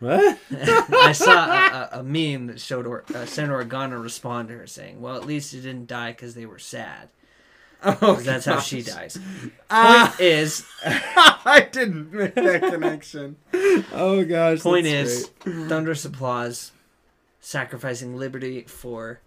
[0.00, 0.38] What?
[0.50, 4.66] I saw a, a, a meme that showed or, uh, Senator Organa respond to her
[4.66, 7.10] saying, "Well, at least they didn't die because they were sad."
[8.02, 9.18] Oh, that's how she dies.
[9.70, 13.36] Ah, Point is, I didn't make that connection.
[13.92, 14.60] Oh gosh.
[14.60, 15.68] point is, great.
[15.68, 16.72] thunderous applause,
[17.40, 19.20] sacrificing liberty for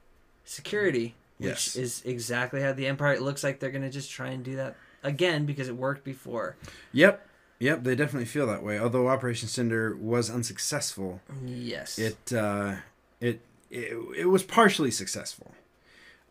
[0.43, 1.75] security, which Yes.
[1.75, 3.13] is exactly how the Empire.
[3.13, 6.55] It looks like they're gonna just try and do that again because it worked before.
[6.93, 7.27] Yep.
[7.59, 8.77] Yep, they definitely feel that way.
[8.79, 11.97] Although Operation Cinder was unsuccessful, Yes.
[11.97, 12.75] it uh,
[13.21, 15.51] it, it it was partially successful.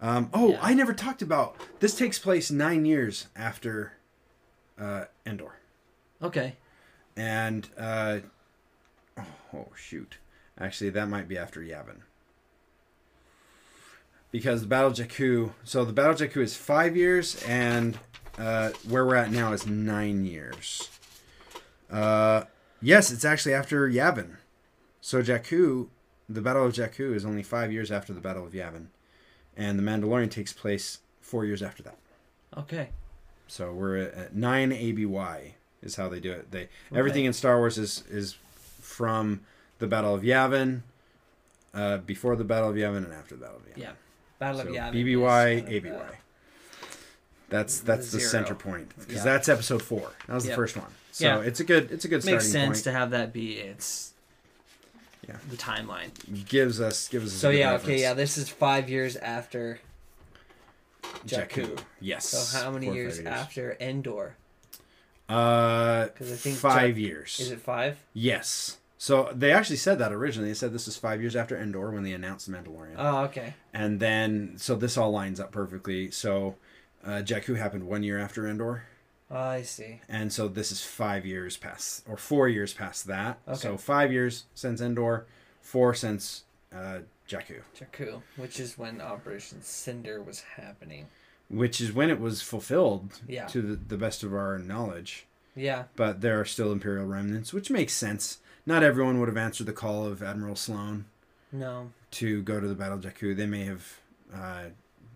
[0.04, 0.58] Um, oh, Yeah.
[0.60, 1.94] I never talked about this.
[1.96, 3.94] Takes place nine years after
[4.78, 5.54] uh, Endor,
[6.22, 6.56] okay.
[7.16, 8.18] and uh,
[9.54, 10.18] oh, shoot,
[10.60, 12.02] actually that might be after Yavin.
[14.30, 17.98] Because the Battle of Jakku, so the Battle of Jakku is five years, and
[18.36, 20.90] uh, where we're at now is nine years.
[21.90, 22.42] Uh,
[22.82, 24.36] yes, it's actually after Yavin.
[25.00, 25.88] So Jakku,
[26.28, 28.88] the Battle of Jakku is only five years after the Battle of Yavin,
[29.56, 31.96] and the Mandalorian takes place four years after that.
[32.56, 32.88] Okay.
[33.46, 36.50] So we're at nine ABY is how they do it.
[36.50, 38.36] They everything in Star Wars is is
[38.80, 39.40] from
[39.78, 40.80] the Battle of Yavin,
[41.74, 43.78] uh, before the Battle of Yavin, and after the Battle of Yavin.
[43.82, 43.92] Yeah.
[44.38, 44.92] Battle So of Yavin.
[44.94, 45.90] BBY, of, ABY.
[45.90, 46.02] uh,
[47.50, 48.30] That's that's the Zero.
[48.30, 49.24] center point because Yeah.
[49.24, 50.10] that's episode four.
[50.26, 50.90] That was the first one.
[51.12, 51.40] So Yeah.
[51.40, 52.84] it's a good it's a good starting makes sense point.
[52.84, 54.13] to have that be its
[55.26, 55.36] Yeah.
[55.50, 56.10] the timeline.
[56.48, 57.40] gives us gives us.
[57.40, 57.84] So good yeah, reference.
[57.88, 59.80] okay, yeah, this is five years after
[61.26, 61.78] Jakku.
[62.00, 62.26] Yes.
[62.28, 64.36] So how many Four or years, after Endor?
[65.28, 67.40] Uh, 'Cause I think five Jak- years.
[67.40, 67.98] Is it five?
[68.12, 68.78] Yes.
[68.98, 70.48] So they actually said that originally.
[70.50, 72.94] They said this is five years after Endor when they announced the Mandalorian.
[72.96, 73.54] Oh, okay.
[73.72, 76.10] And then, so this all lines up perfectly.
[76.10, 76.56] So,
[77.04, 78.84] uh, Jakku happened one year after Endor,
[79.34, 80.00] I see.
[80.08, 83.38] and so this is five years past, or four years past that.
[83.48, 83.58] Okay.
[83.58, 85.26] So five years since Endor,
[85.60, 91.06] four since uh, Jakku, Jakku, which is when Operation Cinder was happening.
[91.48, 93.46] which is when it was fulfilled Yeah.
[93.48, 95.26] to the, the best of our knowledge.
[95.56, 95.84] Yeah.
[95.94, 98.38] But there are still Imperial remnants, which makes sense.
[98.66, 101.04] Not everyone would have answered the call of Admiral Sloane
[101.52, 101.92] No.
[102.12, 103.36] to go to the Battle of Jakku.
[103.36, 104.00] They may have
[104.34, 104.64] uh,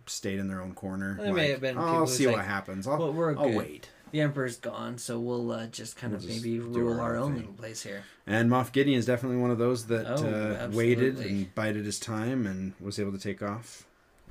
[0.06, 1.18] stayed in their own corner.
[1.20, 2.86] There may have been I'll see what like, happens.
[2.86, 3.88] I'll, Well, we're I'll wait.
[4.12, 7.16] The Emperor's gone, so we'll uh, just kind We'll of just maybe rule our our
[7.16, 7.36] own thing.
[7.40, 8.02] little place here.
[8.26, 10.26] And Moff Gideon is definitely one of those that Oh,
[10.66, 13.86] uh, waited and bided his time and was able to take off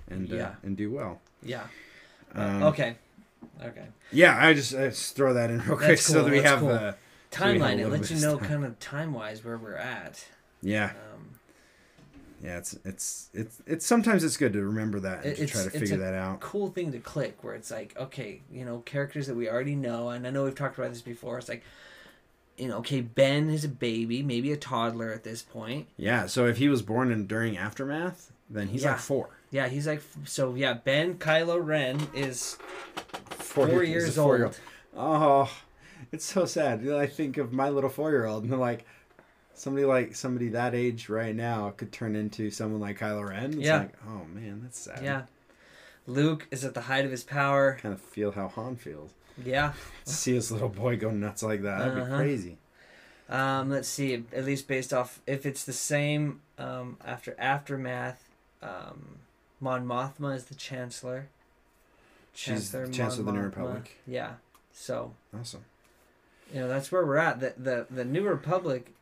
[0.09, 1.21] and uh, and do well.
[1.43, 1.63] Yeah.
[2.33, 2.95] Um, okay.
[3.63, 3.85] Okay.
[4.11, 6.49] Yeah, I just, I just throw that in real quick That's so that we that's
[6.49, 6.69] have cool.
[6.71, 6.93] uh,
[7.31, 7.79] So we have a Timeline.
[7.79, 8.47] It lets you know time.
[8.47, 10.25] kind of time wise where we're at.
[10.61, 10.91] yeah
[12.43, 15.69] yeah it's it's it's it's sometimes it's good to remember that and to try to
[15.69, 16.39] figure a that out.
[16.39, 20.09] cool thing to click where it's like okay you know characters that we already know
[20.09, 21.63] and i know we've talked about this before it's like
[22.57, 26.45] you know okay ben is a baby maybe a toddler at this point Yeah, so
[26.45, 28.91] if he was born in during aftermath, then he's Yeah.
[28.91, 29.29] like four.
[29.51, 32.57] yeah he's like so yeah ben kylo ren is
[33.29, 34.53] four, a years four-year-old.
[34.53, 34.59] old
[34.99, 35.51] Oh,
[36.11, 36.87] it's so sad.
[36.89, 38.83] I think of my little four year old, and they're like,
[39.57, 43.53] somebody like somebody that age right now could turn into someone like Kylo Ren.
[43.53, 43.79] It's Yeah.
[43.79, 45.03] like, oh man, that's sad.
[45.03, 45.23] yeah
[46.09, 49.11] luke is at the height of his power Kind of feel how Han feels.
[49.43, 49.73] yeah
[50.05, 51.79] See his little boy go nuts like that.
[51.79, 52.15] That'd be Uh-huh.
[52.17, 52.57] crazy.
[53.29, 58.29] um let's see at least based off if it's the same um after aftermath
[58.63, 59.17] um
[59.59, 61.27] mon mothma is the chancellor
[62.33, 63.97] She's Chancellor Chancellor of the New Republic.
[64.05, 64.33] Yeah.
[64.71, 65.65] So Awesome.
[66.53, 67.39] you know that's where we're at.
[67.39, 68.93] The the the New Republic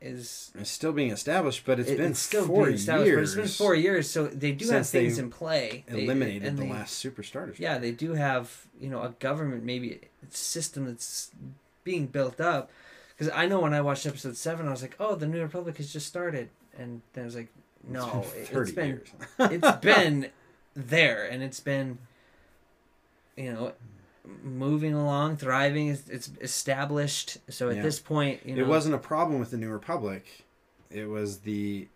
[0.00, 3.34] is It's still being established, but it's it- been still four being established, years.
[3.34, 5.84] but it's been four years, so they do have things they in play.
[5.88, 7.58] They- Eliminated and the they- last super starters.
[7.58, 11.30] Yeah, they do have you know a government maybe a system that's
[11.84, 12.70] being built up.
[13.16, 15.78] Because I know when I watched episode seven, I was like, oh, the New Republic
[15.78, 17.48] has just started, and then I was like,
[17.88, 20.30] no, it's been it's been it's been
[20.74, 21.96] there and it's been
[23.36, 23.72] you know
[24.42, 27.82] moving along thriving it's, it's established so at Yeah.
[27.82, 30.26] this point you know It wasn't a problem with the New Republic.
[30.90, 31.88] It was the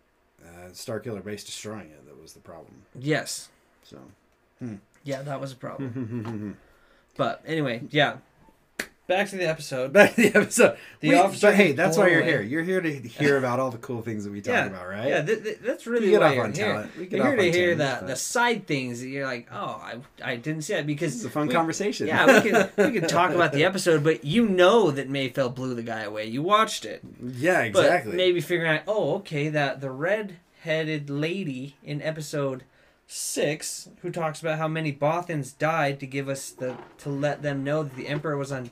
[0.43, 2.83] uh, Starkiller base destroying it that was the problem.
[2.97, 3.49] yes
[3.83, 3.97] So.
[5.03, 6.57] yeah that was a problem
[7.17, 8.17] but anyway yeah
[9.11, 10.77] back to the episode Back to the episode.
[11.01, 12.29] The We- officer but hey, that's why you're away.
[12.29, 12.41] here.
[12.41, 14.65] You're here to hear about all the cool things that we talk Yeah.
[14.67, 15.09] about, right?
[15.09, 16.97] yeah th- th- that's really We get why off you're on here talent.
[16.97, 19.95] We get you're here to hear the, the side things that you're like oh I,
[20.23, 22.07] I didn't see that because it's a fun we- conversation.
[22.07, 25.75] yeah we can we can talk about the episode but you know that Mayfeld blew
[25.75, 28.11] the guy away you watched it yeah, exactly.
[28.11, 32.63] But maybe figuring out, oh, okay, that the red-headed lady in episode
[33.07, 37.63] six, who talks about how many Bothans died to give us the to let them
[37.63, 38.69] know that the Emperor was on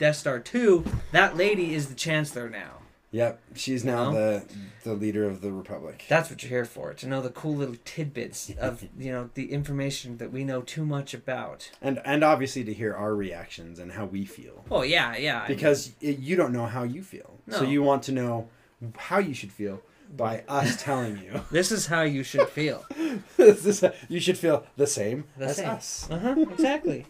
[0.00, 0.84] Death Star two.
[1.12, 2.78] That lady is the Chancellor now.
[3.12, 4.44] Yep, she's now You the
[4.84, 6.04] the leader of the Republic.
[6.08, 9.52] That's what you're here for to know the cool little tidbits of you know the
[9.52, 11.70] information that we know too much about.
[11.82, 15.42] and and obviously to hear our reactions and how we feel Oh yeah, yeah.
[15.42, 18.48] I mean, because it, you don't know how you feel so you want to know
[18.96, 19.82] how you should feel
[20.16, 22.86] by us telling you this is how you should feel.
[23.36, 25.68] This is- you should feel the same The as same.
[25.68, 26.36] us Uh huh.
[26.52, 27.06] Exactly.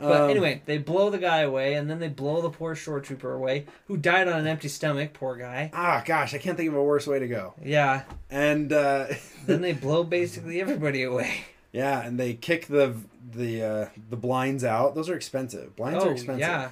[0.00, 3.00] But Um, anyway, they blow the guy away, and then they blow the poor shore
[3.00, 5.12] trooper away, who died on an empty stomach.
[5.12, 5.70] Poor guy.
[5.74, 8.02] ah gosh i can't think of a worse way to go Yeah.
[8.30, 9.06] and uh
[9.46, 11.40] Then they blow basically everybody away.
[11.72, 12.94] yeah and they kick the
[13.34, 16.70] the uh the blinds out those are expensive blinds are oh expensive yeah.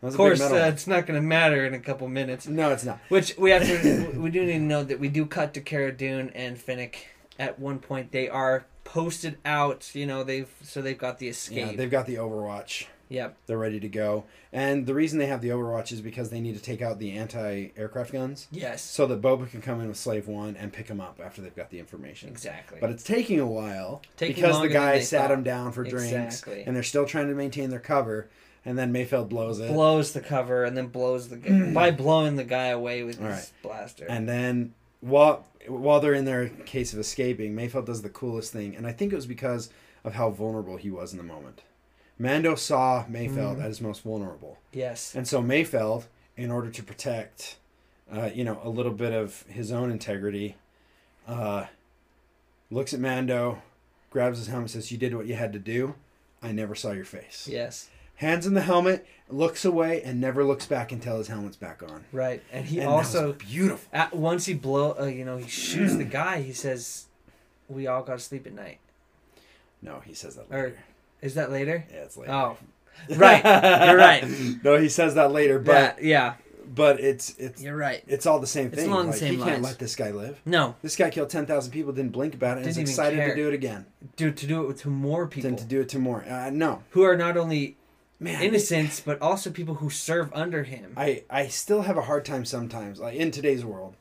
[0.00, 2.46] Of course, uh, it's not going to matter in a couple minutes.
[2.46, 4.12] no it's not Which we have to.
[4.20, 7.08] we do need to know that we do cut to Cara Dune and Fennec.
[7.36, 9.94] At one point, they are posted out.
[9.94, 11.58] You know, they've so they've got the escape.
[11.58, 13.36] yeah they've got the overwatch yep.
[13.46, 16.54] they're ready to go and the reason they have the overwatch is because they need
[16.56, 18.82] to take out the anti-aircraft guns Yes.
[18.82, 21.54] so that Boba can come in with Slave One and pick him up after they've
[21.54, 22.28] got the information.
[22.30, 22.78] Exactly.
[22.80, 25.30] But it's taking a while Taking because the guy sat thought.
[25.32, 26.62] him down for drinks, Exactly.
[26.64, 28.28] and they're still trying to maintain their cover.
[28.64, 32.36] And then Mayfeld blows it, blows the cover and then blows the guy by blowing
[32.36, 33.52] the guy away with his right.
[33.62, 34.06] blaster.
[34.08, 38.74] and then while while they're in their case of escaping, Mayfeld does the coolest thing,
[38.76, 39.70] and I think it was because
[40.04, 41.62] of how vulnerable he was in the moment.
[42.18, 43.60] Mando saw Mayfeld Mhm.
[43.60, 45.14] at his most vulnerable, yes.
[45.14, 47.56] and so Mayfeld, in order to protect,
[48.12, 50.56] uh, you know, a little bit of his own integrity,
[51.28, 51.66] uh,
[52.70, 53.62] looks at Mando,
[54.10, 55.94] grabs his helmet, and says, "You did what you had to do.
[56.42, 57.88] I never saw your face." Yes.
[58.18, 62.04] Hands in the helmet, looks away, and never looks back until his helmet's back on.
[62.12, 62.42] Right.
[62.52, 63.88] And he And also beautiful.
[63.92, 67.06] at once he blow uh, you know, he shoots the guy, he says
[67.68, 68.78] we all got to sleep at night.
[69.82, 70.74] No, he says that Or-
[71.22, 71.84] Is that later?
[71.92, 72.32] yeah, it's later.
[72.32, 72.56] Oh.
[73.16, 73.44] Right.
[73.86, 74.24] You're right.
[74.64, 76.34] no, he says that later, but That, yeah.
[76.74, 78.02] but it's it's You're right.
[78.08, 78.90] it's all the same It's thing.
[78.90, 80.40] along the same he can't let this guy live.
[80.44, 83.16] No, This guy killed ten thousand people, didn't blink about it, and is Didn't excited
[83.16, 83.28] care.
[83.28, 83.86] to do it again.
[84.16, 86.24] dude, to do it to more people Than to do it to more.
[86.28, 87.76] Uh, no, who are not only
[88.20, 90.92] man, innocents but also people who serve under him.
[90.96, 93.96] I I still have a hard time sometimes, like in today's world.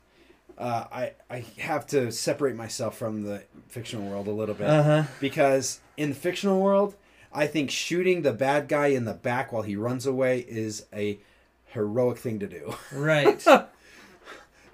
[0.57, 5.03] Uh, I I have to separate myself from the fictional world a little bit Uh-huh.
[5.19, 6.95] because in the fictional world,
[7.31, 11.19] I think shooting the bad guy in the back while he runs away is a
[11.65, 12.75] heroic thing to do.
[12.91, 13.45] Right.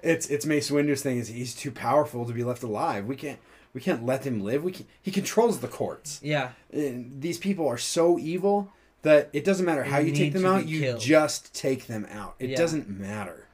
[0.02, 3.06] It's it's Mace Windu's thing is he's too powerful to be left alive.
[3.06, 3.38] We can't
[3.72, 4.62] we can't let him live.
[4.62, 6.20] We can, he controls the courts.
[6.22, 6.50] yeah.
[6.70, 8.70] And these people are so evil
[9.04, 10.66] that it doesn't matter how They you take them out.
[10.66, 11.00] You killed.
[11.00, 12.34] just take them out.
[12.38, 12.56] It Yeah.
[12.56, 13.46] doesn't matter.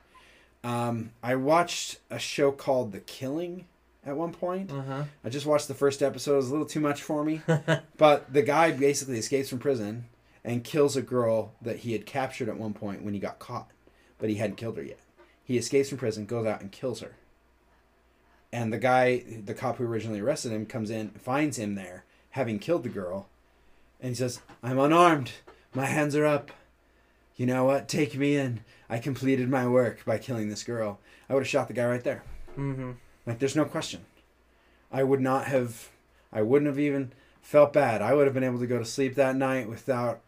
[0.65, 3.67] Um, I watched a show called The Killing
[4.05, 4.73] at one point.
[4.73, 5.05] Uh-huh.
[5.25, 6.33] I just watched the first episode.
[6.33, 7.41] It was a little too much for me.
[7.99, 10.07] but the guy basically escapes from prison
[10.45, 13.71] and kills a girl that he had captured at one point when he got caught,
[14.19, 14.99] but he hadn't killed her yet.
[15.45, 17.17] He escapes from prison, goes out and kills her.
[18.53, 22.59] And the guy, the cop who originally arrested him, comes in, finds him there, having
[22.59, 23.29] killed the girl,
[24.01, 25.31] and he says, I'm unarmed.
[25.75, 26.51] My hands are up.
[27.37, 27.89] You know what?
[27.89, 28.61] Take me in.
[28.89, 30.99] I completed my work by killing this girl.
[31.29, 32.23] I would have shot the guy right there.
[32.59, 32.93] Mm-hmm.
[33.27, 34.01] Like there's no question.
[34.93, 35.89] I would not have
[36.33, 38.03] I wouldn't have even felt bad.
[38.03, 40.21] I would have been able to go to sleep that night without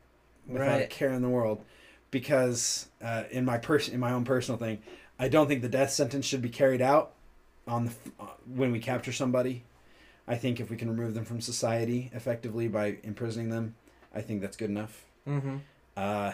[0.46, 0.90] without a Right.
[0.90, 1.64] care in the world
[2.10, 4.78] because uh, in my person in my own personal thing,
[5.18, 7.12] I don't think the death sentence should be carried out
[7.66, 9.64] on the f- uh, when we capture somebody.
[10.26, 13.74] I think if we can remove them from society effectively by imprisoning them,
[14.14, 15.04] I think that's good enough.
[15.28, 15.56] Mm-hmm.
[15.96, 16.32] Uh,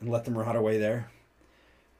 [0.00, 1.10] and let them rot away there.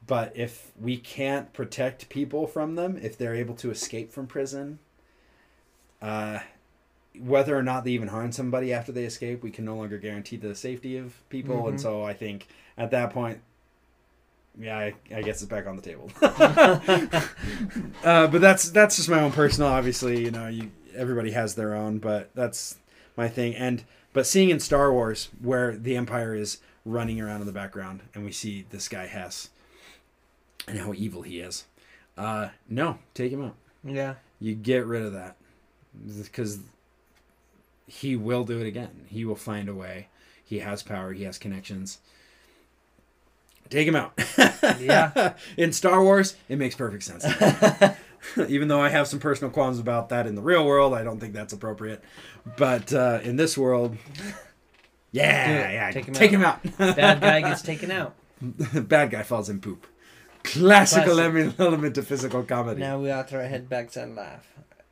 [0.05, 4.79] But if we can't protect people from them, if they're able to escape from prison,
[6.01, 6.39] uh,
[7.19, 10.37] whether or not they even harm somebody after they escape, we can no longer guarantee
[10.37, 11.67] the safety of people.
[11.67, 11.81] And Mhm.
[11.81, 13.41] so I think at that point,
[14.59, 16.09] yeah, I, I guess it's back on the table.
[16.21, 19.69] uh, but that's that's just my own personal.
[19.69, 22.77] Obviously, you know, you everybody has their own, but that's
[23.15, 23.55] my thing.
[23.55, 23.83] And
[24.13, 28.23] but seeing in Star Wars where the Empire is running around in the background, and
[28.25, 29.49] we see this guy Hess
[30.67, 31.65] and how evil he is.
[32.17, 33.55] Uh, no, take him out.
[33.83, 34.15] Yeah.
[34.39, 35.35] You get rid of that
[36.15, 36.59] because
[37.87, 39.05] he will do it again.
[39.07, 40.09] He will find a way.
[40.43, 41.13] He has power.
[41.13, 41.99] He has connections.
[43.69, 44.13] Take him out.
[44.79, 45.33] Yeah.
[45.57, 47.25] in Star Wars, it makes perfect sense.
[48.47, 51.19] Even though I have some personal qualms about that in the real world, I don't
[51.19, 52.03] think that's appropriate.
[52.57, 53.97] But uh, in this world,
[55.11, 56.61] yeah, yeah, Take him take him out.
[56.77, 58.15] Bad guy gets taken out.
[58.39, 59.87] Bad guy falls in poop.
[60.43, 61.59] Classical Classic.
[61.59, 62.79] element, of physical comedy.
[62.79, 64.47] Now we all throw our head back and laugh.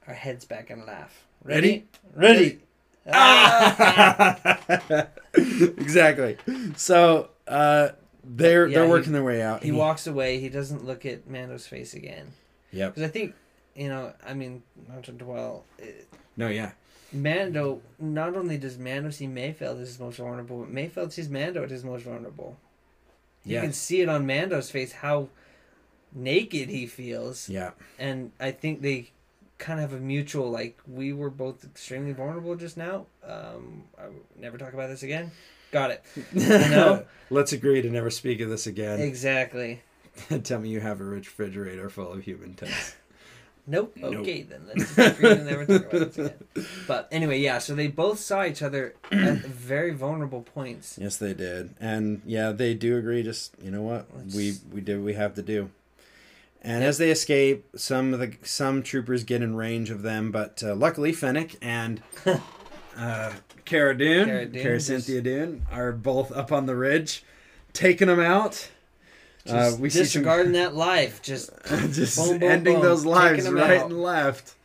[0.07, 1.25] Our heads back and laugh.
[1.43, 1.85] Ready?
[2.15, 2.59] Ready.
[3.07, 4.59] Ah!
[5.33, 6.37] exactly.
[6.75, 7.89] So uh,
[8.23, 9.63] they're Yeah, they're he- working their way out.
[9.63, 10.39] he walks away.
[10.39, 12.33] He doesn't look at Mando's face again.
[12.75, 12.95] Yep.
[12.95, 13.33] Because I think,
[13.75, 15.63] you know, I mean, not to dwell.
[15.79, 16.07] It,
[16.37, 16.71] No, yeah.
[17.13, 21.63] Mando, not only does Mando see Mayfeld as his most vulnerable, but Mayfeld sees Mando
[21.63, 22.57] as his most vulnerable.
[23.45, 23.61] You Yeah.
[23.61, 25.29] can see it on Mando's face how
[26.13, 27.47] naked he feels.
[27.47, 27.71] Yeah.
[27.97, 29.11] And I think they
[29.57, 33.05] kind of have a mutual, like, we were both extremely vulnerable just now.
[33.23, 34.03] Um, I
[34.37, 35.31] never talk about this again.
[35.71, 36.03] Got it.
[36.33, 37.05] know?
[37.29, 38.99] Let's agree to never speak of this again.
[38.99, 39.81] Exactly.
[40.43, 42.95] Tell me you have a refrigerator full of human toast.
[43.67, 43.93] Nope.
[43.97, 44.13] Nope.
[44.17, 46.33] Okay, then let's agree to never talk about this again.
[46.87, 47.57] But anyway, yeah.
[47.57, 50.99] So they both saw each other at very vulnerable points.
[51.01, 53.23] yes, they did, and yeah, they do agree.
[53.23, 55.71] Just you know what, Let's- we we did what we have to do.
[56.61, 60.61] And as they escape, some of the some troopers get in range of them, but
[60.63, 62.03] uh, luckily Fennec and
[62.95, 63.31] uh,
[63.65, 67.23] Cara Dune, Cara Cara, Dune just- Cynthia Dune, are both up on the ridge,
[67.73, 68.69] taking them out.
[69.47, 71.21] Uh, we see some disregarding that life.
[71.21, 71.51] Just
[71.91, 72.83] just Boom, boom, ending boom.
[72.83, 73.85] those lives right out.
[73.91, 74.55] and left.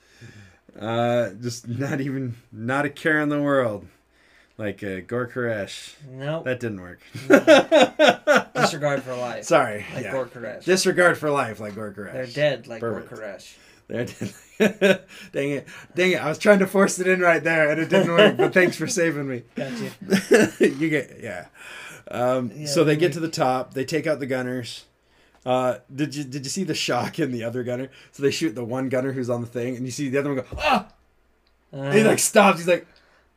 [0.79, 3.87] Uh, just not even not a care in the world,
[4.57, 5.95] like uh, Gor Koresh.
[6.11, 7.01] no That didn't work.
[8.55, 9.45] disregard for life.
[9.45, 10.13] Sorry, like yeah.
[10.13, 10.65] Gor Koresh.
[10.65, 12.13] disregard for life, like Gor Koresh.
[12.13, 13.13] They're dead like Perfect.
[13.13, 13.55] Koresh.
[13.89, 15.03] They're dead.
[15.33, 16.23] dang it, dang it!
[16.23, 18.37] I was trying to force it in right there, and it didn't work.
[18.37, 19.43] but thanks for saving me.
[19.57, 19.91] Got you.
[20.67, 21.47] you get yeah.
[22.11, 23.75] Um, Yeah, so they get to the top.
[23.75, 24.85] They take out the gunners.
[25.47, 27.89] Uh, did you did you see the shock in the other gunner?
[28.13, 30.35] So they shoot the one gunner who's on the thing, and you see the other
[30.35, 30.89] one go ah.
[31.73, 32.59] And he Uh, like stops.
[32.59, 32.87] He's like,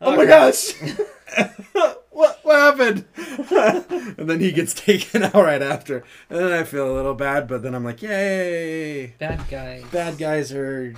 [0.02, 0.18] "Oh Okay.
[0.18, 0.74] my gosh,
[2.12, 3.06] what what happened?"
[4.18, 6.04] and then he gets taken out right after.
[6.30, 9.84] And then I feel a little bad, but then I'm like, "Yay, bad guy.
[9.92, 10.94] bad guys are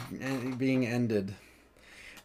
[0.57, 1.36] being ended."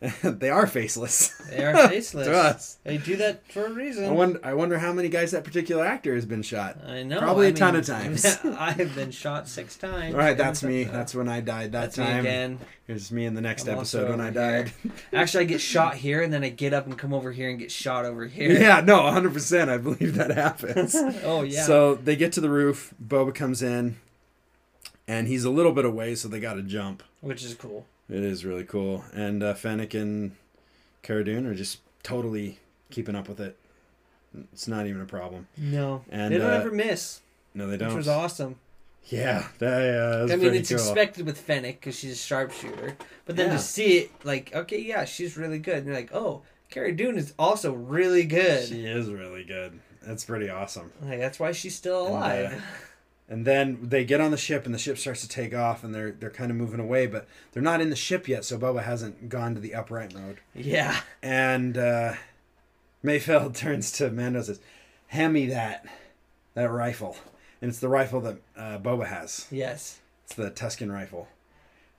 [0.22, 2.26] they are faceless They are faceless.
[2.26, 2.78] to us.
[2.84, 4.07] They do that for a reason.
[4.07, 6.78] I wonder, I wonder how many guys that particular actor has been shot.
[6.86, 7.18] I know.
[7.18, 8.24] Probably a a ton of times.
[8.44, 10.14] I have been shot six times.
[10.14, 10.84] All right, that's me.
[10.84, 10.92] that.
[10.94, 12.20] That's when I died that That's me time.
[12.20, 12.59] again.
[12.86, 14.72] Here's me in the next I'm episode when I died.
[15.12, 17.59] Actually, I get shot here, and then I get up and come over here and
[17.59, 18.53] get shot over here.
[18.53, 19.68] yeah, no, 100%.
[19.68, 20.96] I believe that happens.
[21.24, 21.64] oh yeah.
[21.64, 22.94] So they get to the roof.
[23.07, 23.96] Boba comes in,
[25.07, 27.03] and he's a little bit away, so they got to jump.
[27.20, 27.86] Which is cool.
[28.11, 29.04] It is really cool.
[29.14, 30.32] And uh, Fennec and
[31.02, 32.58] Cara Dune are just totally
[32.90, 33.56] keeping up with it.
[34.52, 35.46] It's not even a problem.
[35.56, 36.04] No.
[36.11, 37.20] And they don't uh, ever miss,
[37.54, 37.88] no, they don't.
[37.88, 38.56] Which was awesome.
[39.06, 40.78] Yeah, that, yeah, I mean, it's cool.
[40.78, 43.54] expected with Fennec because she's a sharpshooter, but then Yeah.
[43.54, 45.78] to see it, like, okay, yeah, she's really good.
[45.78, 48.68] And you're like, oh, Cara Dune is also really good.
[48.68, 49.80] She is really good.
[50.02, 50.92] That's pretty awesome.
[51.02, 52.64] Like that's why she's still And, uh, alive.
[53.30, 55.94] And then they get on the ship, and the ship starts to take off, and
[55.94, 58.82] they're they're kind of moving away, but they're not in the ship yet, so Boba
[58.82, 60.40] hasn't gone to the upright mode.
[60.52, 61.00] yeah.
[61.22, 62.14] And uh,
[63.04, 64.60] Mayfeld turns to Mando and says,
[65.06, 65.86] "Hand me that
[66.54, 67.16] that rifle."
[67.62, 69.46] And it's the rifle that uh, Boba has.
[69.50, 70.00] Yes.
[70.24, 71.28] It's the Tusken rifle.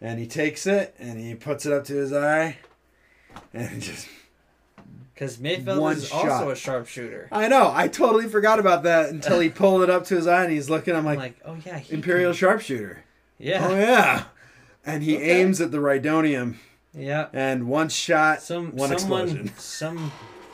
[0.01, 2.57] And he takes it and he puts it up to his eye,
[3.53, 4.07] and it just
[5.21, 6.27] Because Mayfeld One is shot.
[6.29, 7.27] also a sharpshooter.
[7.31, 7.71] I know.
[7.71, 10.67] I totally forgot about that until he pulled it up to his eye and he's
[10.67, 10.95] looking.
[10.95, 13.03] I'm I'm like, like, oh yeah, Imperial can- sharpshooter.
[13.37, 13.67] Yeah.
[13.69, 14.23] Oh yeah.
[14.83, 15.41] And he Okay.
[15.41, 16.55] aims at the Rhydonium,
[16.95, 17.27] Yeah.
[17.33, 19.51] and one shot, Some one someone, explosion.
[19.59, 20.11] some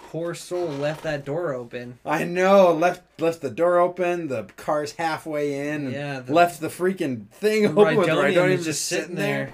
[0.09, 1.99] poor soul left that door open.
[2.05, 2.73] I know.
[2.73, 4.27] Left left the door open.
[4.27, 5.91] The car's halfway in.
[5.93, 7.95] Yeah, the- left the freaking thing The open.
[7.95, 9.53] with Rhydonium Rhydonium is just sitting there,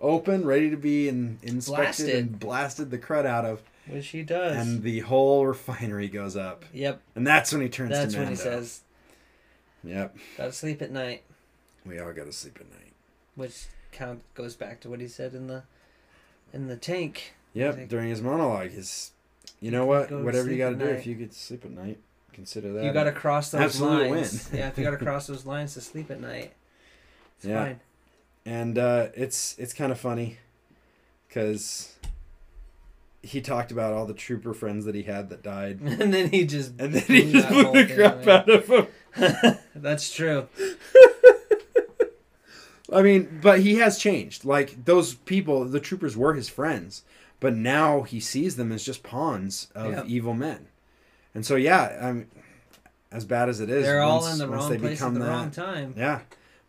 [0.00, 2.14] open, ready to be in, inspected Blasted.
[2.14, 3.60] and blasted the crud out of.
[3.88, 4.56] Which he does.
[4.56, 8.28] And the whole refinery goes up, yep, and that's when he turns that's to when
[8.28, 8.80] he says,
[9.84, 11.22] "Yep, "Gotta sleep at night,"
[11.84, 12.92] we all gotta sleep at night."
[13.34, 15.62] which count goes back to what he said in the
[16.52, 17.32] in the tank.
[17.54, 19.10] Yep, Like- during his monologue, his,
[19.60, 20.08] you know what?
[20.10, 20.94] go Whatever you got to do, night.
[20.96, 21.98] if you get to sleep at night,
[22.32, 22.84] consider that.
[22.84, 24.48] you got to cross those absolute lines.
[24.50, 24.58] win.
[24.60, 26.52] yeah, if you got to cross those lines to sleep at night,
[27.36, 27.64] it's Yeah.
[27.64, 27.80] fine.
[28.46, 30.38] and uh, it's it's kind of funny,
[31.28, 31.96] because
[33.22, 36.44] he talked about all the trooper friends that he had that died, and then he
[36.44, 38.86] just and then he just blew the crap out of him.
[39.74, 40.48] That's true.
[42.92, 44.44] I mean, but he has changed.
[44.44, 47.04] Like those people, the troopers were his friends,
[47.40, 50.66] but now he sees them as just pawns of evil men.
[51.34, 52.28] And so, yeah, I'm
[53.10, 55.20] as bad as it is, They're all in the once wrong they place at the
[55.20, 55.94] that- wrong time.
[55.96, 56.20] Yeah,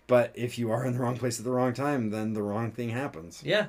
[0.07, 2.71] but if you are in the wrong place at the wrong time, then the wrong
[2.71, 3.41] thing happens.
[3.45, 3.67] Yeah.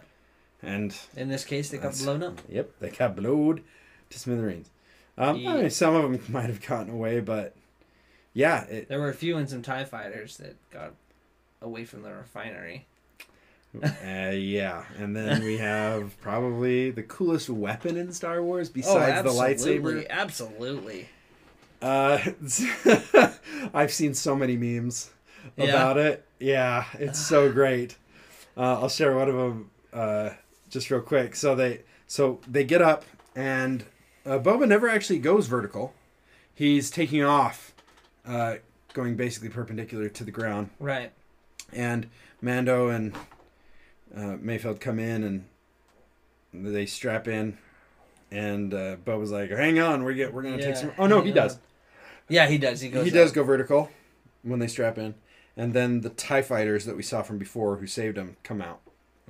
[0.64, 2.40] And In this case, they got blown up.
[2.48, 3.62] yep, they got blowed
[4.10, 4.70] to smithereens.
[5.16, 7.54] Um, I mean, some of them might have gotten away, but
[8.32, 10.94] yeah, it, There were a few and some Tie fighters that got
[11.62, 12.86] away from the refinery.
[13.82, 19.22] Uh, yeah, and then we have probably the coolest weapon in Star Wars oh, besides
[19.24, 20.08] the lightsaber.
[20.08, 21.08] Absolutely.
[21.82, 22.18] Uh,
[23.74, 25.10] I've seen so many memes
[25.56, 25.64] Yeah.
[25.66, 26.24] about it.
[26.38, 27.96] Yeah, it's so great.
[28.56, 30.30] Uh, I'll share one of them uh,
[30.74, 31.34] just real quick.
[31.34, 33.84] So they so they get up and
[34.26, 35.94] uh, Boba never actually goes vertical.
[36.54, 37.72] He's taking off,
[38.26, 38.56] uh,
[38.92, 40.70] going basically perpendicular to the ground.
[40.78, 41.12] Right.
[41.72, 42.08] And
[42.40, 43.14] Mando and
[44.14, 45.44] uh, Mayfeld come in and
[46.52, 47.58] they strap in.
[48.30, 51.26] And uh, Boba's like, "Hang on, we get we're gonna take some." Oh no, he
[51.26, 51.58] hang does.
[52.28, 52.80] Yeah, he does.
[52.80, 53.04] He goes.
[53.04, 53.36] he does up.
[53.36, 53.90] go vertical
[54.42, 55.14] when they strap in,
[55.56, 58.80] and then the Tie fighters that we saw from before who saved him come out,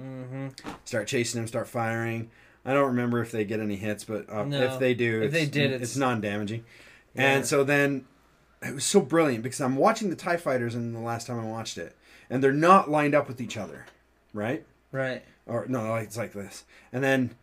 [0.01, 0.49] Mm-hmm.
[0.85, 2.31] start chasing him, start firing.
[2.65, 4.61] I don't remember if they get any hits, but uh, No.
[4.63, 6.65] if they do, If they did, it's, it's- non-damaging.
[7.15, 7.23] Yeah.
[7.37, 8.07] And so then
[8.63, 11.45] it was so brilliant because I'm watching the Tie fighters in the last time I
[11.45, 11.95] watched it,
[12.29, 13.87] and they're not lined up with each other,
[14.33, 14.65] right?
[14.91, 15.23] Right.
[15.47, 17.35] Or no, it's like this, and then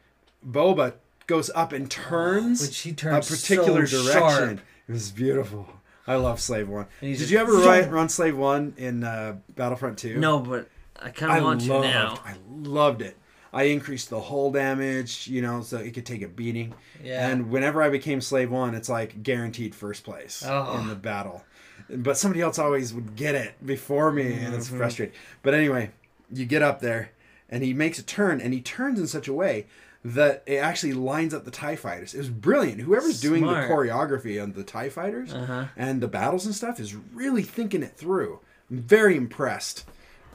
[0.45, 0.93] Boba
[1.27, 4.57] goes up and turns Which he a particular so direction.
[4.57, 4.59] Sharp.
[4.89, 5.69] It was beautiful.
[6.07, 6.87] I love Slave One.
[6.99, 10.17] Did you ever run, run Slave One in uh, Battlefront Two?
[10.17, 10.67] No, but
[11.01, 12.19] I kind of want loved, to now.
[12.25, 13.17] I loved it.
[13.53, 16.73] I increased the hull damage, you know, so it could take a beating.
[17.03, 17.27] Yeah.
[17.27, 20.77] And whenever I became Slave One, it's like guaranteed first place Oh.
[20.79, 21.43] in the battle.
[21.89, 24.77] But somebody else always would get it before me, and it's Mhm.
[24.77, 25.15] frustrating.
[25.43, 25.91] But anyway,
[26.31, 27.11] you get up there,
[27.49, 29.65] and he makes a turn, and he turns in such a way
[30.05, 32.13] that it actually lines up the TIE fighters.
[32.13, 32.81] It was brilliant.
[32.81, 35.65] Whoever's doing the choreography on the TIE fighters Uh huh.
[35.75, 38.39] and the battles and stuff is really thinking it through.
[38.71, 39.83] I'm very impressed.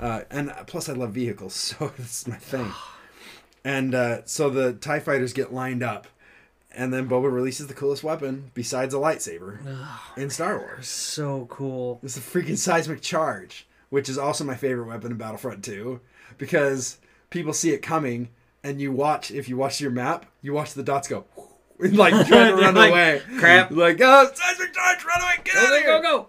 [0.01, 2.71] Uh, and plus, I love vehicles, so that's my thing.
[3.65, 6.07] And uh, so the TIE fighters get lined up,
[6.71, 9.59] and then Boba releases the coolest weapon besides a lightsaber
[10.17, 10.87] in Star Wars.
[10.87, 11.99] So cool.
[12.05, 15.99] It's the freaking seismic charge, which is also my favorite weapon in Battlefront 2,
[16.39, 16.99] because
[17.31, 18.29] people see it coming,
[18.63, 21.25] and you watch, if you watch your map, you watch the dots go,
[21.81, 23.21] and like try to run like, away.
[23.39, 25.87] "Crap." Like, oh, seismic charge, run away, get out of here.
[25.87, 26.29] go go.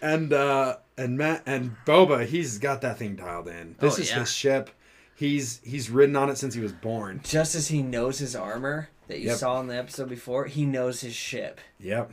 [0.00, 3.76] And uh and Matt and Boba, he's got that thing dialed in.
[3.78, 4.18] This Oh, is yeah.
[4.20, 4.70] his ship.
[5.14, 7.20] He's he's ridden on it since he was born.
[7.24, 9.36] Just as he knows his armor that you Yep.
[9.38, 11.60] saw in the episode before, he knows his ship.
[11.80, 12.12] Yep.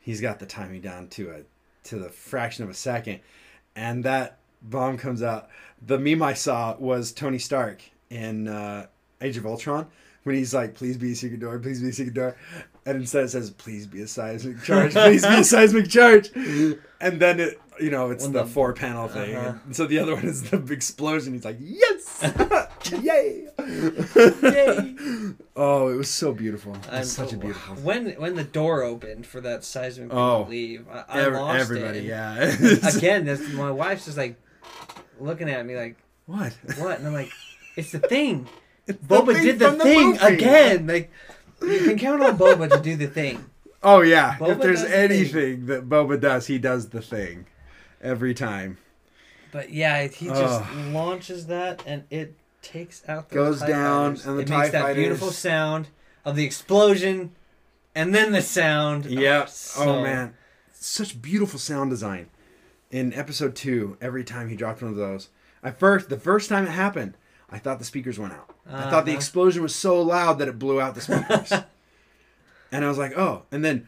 [0.00, 1.42] He's got the timing down to a
[1.88, 3.20] to the fraction of a second.
[3.76, 5.48] And that bomb comes out.
[5.84, 8.86] The meme I saw was Tony Stark in uh
[9.20, 9.86] Age of Ultron
[10.24, 12.36] when he's like, please be a secret door, please be a secret door.
[12.84, 16.30] And instead it says, please be a seismic charge, please be a seismic charge.
[16.34, 19.34] And then it, you know, it's the, the- four panel thing.
[19.36, 19.58] Uh-huh.
[19.66, 21.32] And so the other one is the explosion.
[21.32, 22.20] He's like, yes!
[23.02, 23.48] Yay!
[23.58, 24.96] Yay!
[25.56, 26.74] Oh, it was so beautiful.
[26.74, 30.46] It was such a beautiful When when the door opened for that seismic Oh.
[30.48, 32.04] leave, I, I Ev- lost everybody, it.
[32.04, 32.88] yeah.
[32.96, 34.36] Again, this, my wife's just like
[35.20, 35.96] looking at me like,
[36.26, 36.52] what?
[36.78, 37.30] "What?" And I'm like,
[37.76, 38.48] "It's the thing."
[38.88, 40.24] Boba did the from thing movie.
[40.34, 40.86] again.
[40.86, 41.10] Like
[41.62, 43.46] you can count on Boba to do the thing.
[43.84, 44.36] Oh yeah.
[44.36, 47.46] Boba if there's does the anything that Boba does, he does the thing
[48.00, 48.78] every time.
[49.50, 50.92] But yeah, he just Ugh.
[50.92, 54.94] launches that and it takes out the Goes down, and the it TIE makes that
[54.94, 55.88] beautiful sound
[56.24, 57.32] of the explosion,
[57.92, 59.06] and then the sound.
[59.06, 59.48] Yep.
[59.48, 60.34] so- oh man,
[60.72, 62.28] such beautiful sound design.
[62.92, 65.28] In episode two, every time he dropped one of those,
[65.64, 67.14] at first, the first time it happened,
[67.52, 68.50] I thought the speakers went out.
[68.66, 71.52] I ah, thought the explosion was so loud that it blew out the speakers.
[72.72, 73.86] and I was like, oh, and then,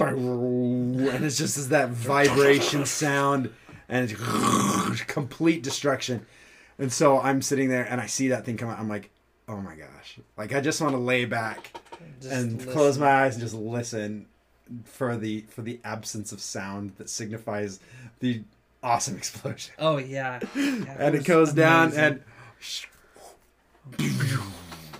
[0.00, 3.50] and it's just as that vibration sound,
[3.88, 6.26] and it's complete destruction.
[6.78, 8.78] And so I'm sitting there and I see that thing come out.
[8.78, 9.10] I'm like,
[9.48, 10.18] oh my gosh.
[10.36, 11.78] Like, I just want to lay back
[12.20, 12.72] Just and listen.
[12.72, 14.26] close my eyes and just listen
[14.84, 17.80] for the for the absence of sound that signifies
[18.20, 18.42] the
[18.82, 19.74] awesome explosion.
[19.78, 22.22] Oh yeah, That and it was goes down and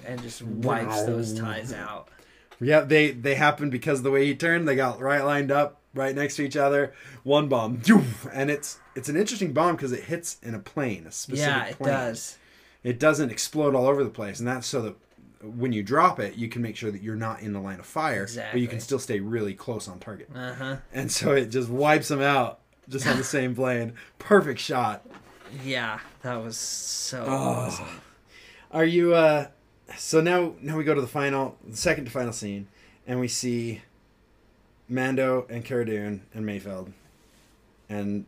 [0.07, 2.09] and just wipes those ties out.
[2.61, 4.69] yeah, they they happened because of the way he turned.
[4.69, 6.93] They got right lined up, right next to each other.
[7.23, 7.81] One bomb,
[8.33, 11.65] and it's it's an interesting bomb because it hits in a plane, a specific Yeah,
[11.67, 11.93] it plane.
[11.93, 12.39] does.
[12.83, 14.95] It doesn't explode all over the place, and that's so that
[15.43, 17.87] when you drop it, you can make sure that you're not in the line of
[17.87, 20.29] fire, but you can still stay really close on target.
[20.35, 20.77] Uh huh.
[20.93, 23.95] and so it just wipes them out just on the same plane.
[24.19, 25.07] Perfect shot.
[25.65, 27.33] Yeah, that was so Oh.
[27.33, 27.87] awesome.
[28.75, 29.47] Are you uh
[29.97, 32.67] so now now we go to the final the second to final scene
[33.07, 33.81] and we see
[34.89, 36.93] Mando and Cara Dune and Mayfeld.
[37.89, 38.27] And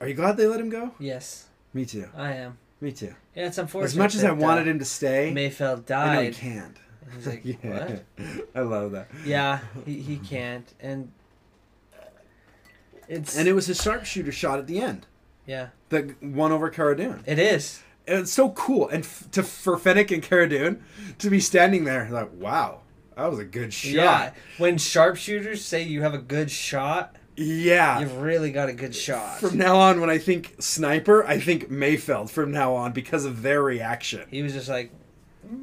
[0.00, 0.92] are you glad they let him go?
[0.98, 2.08] Yes, Me too.
[2.16, 2.58] I am.
[2.80, 3.14] Me too.
[3.34, 3.86] Yeah, it's unfortunate.
[3.86, 6.08] As much as I wanted uh, him to stay, Mayfeld died.
[6.08, 6.76] I know he can't.
[7.06, 7.54] And He's like, yeah.
[7.62, 8.04] what?
[8.54, 9.08] I love that.
[9.24, 11.10] Yeah, he, he can't, and
[13.08, 15.06] it's And it was his sharpshooter shot at the end.
[15.46, 17.22] yeah, The one over Cara Dune.
[17.26, 17.82] it is.
[18.06, 18.88] And it's so cool.
[18.88, 20.82] And f- to for Fennec and Cara Dune
[21.18, 22.80] to be standing there, like, wow,
[23.16, 23.92] that was a good shot.
[23.92, 24.32] Yeah.
[24.58, 27.98] When sharpshooters say you have a good shot, Yeah.
[28.00, 29.40] you've really got a good shot.
[29.40, 32.30] From now on, when I think sniper, I think Mayfeld.
[32.30, 34.90] From now on, because of their reaction, he was just like,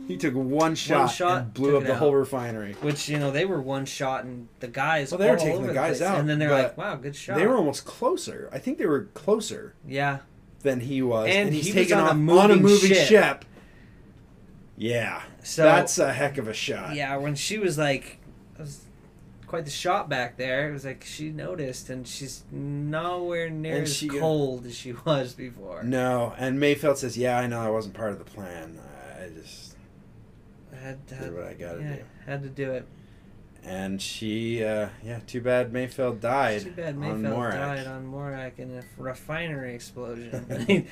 [0.07, 1.99] he took one shot, one shot, and blew up the out.
[1.99, 2.71] whole refinery.
[2.81, 5.11] which you know they were one shot and the guys.
[5.11, 6.09] Well, they were taking the guys place.
[6.09, 8.49] out, and then they're like, "Wow, good shot." They were almost closer.
[8.53, 10.19] I think they were closer yeah,
[10.63, 12.89] than he was, And and, he's he taken on a off on a moving moving
[12.93, 13.07] ship.
[13.07, 13.45] ship.
[14.77, 16.95] Yeah, So- that's a heck of a shot.
[16.95, 17.15] yeah.
[17.17, 18.17] When she was like,
[18.57, 18.81] was
[19.45, 20.69] quite the shot back there.
[20.69, 24.75] It was like she noticed, and she's nowhere near And as she- uh, cold as
[24.75, 25.83] she was before.
[25.83, 28.79] No, and Mayfeld says, "Yeah, I know I wasn't part of the plan.
[29.19, 29.75] I just
[30.73, 32.87] had, had, did what I got to yeah, do." had to do it.
[33.65, 37.53] And she, uh, yeah, too bad Mayfeld died Too bad on Morak.
[37.53, 40.45] died on Morak in a refinery explosion.
[40.51, 40.87] I mean,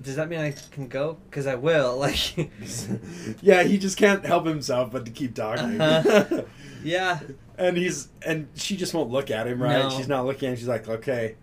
[0.00, 1.18] does that mean I can go?
[1.28, 1.98] Because I will.
[2.04, 2.36] Like,
[3.42, 5.80] yeah, he just can't help himself but to keep talking.
[5.80, 6.42] Uh-huh.
[6.82, 7.20] yeah,
[7.58, 9.84] and he's and she just won't look at him, right?
[9.84, 9.90] No.
[9.90, 10.56] She's not looking.
[10.56, 11.36] She's like, "Okay,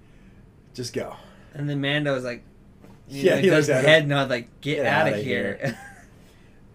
[0.73, 1.15] just go."
[1.53, 2.43] and then Mando is like,
[3.07, 5.77] Yeah, like, he does the head nod like, get, Get out of outta here.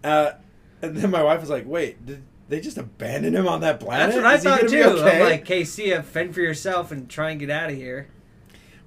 [0.03, 0.33] Uh,
[0.81, 4.15] and then my wife was like, "Wait, did they just abandon him on that planet?"
[4.15, 4.99] That's what I Is he thought too.
[5.01, 5.21] okay?
[5.21, 8.07] I'm like, see fend for yourself and try and get out of here.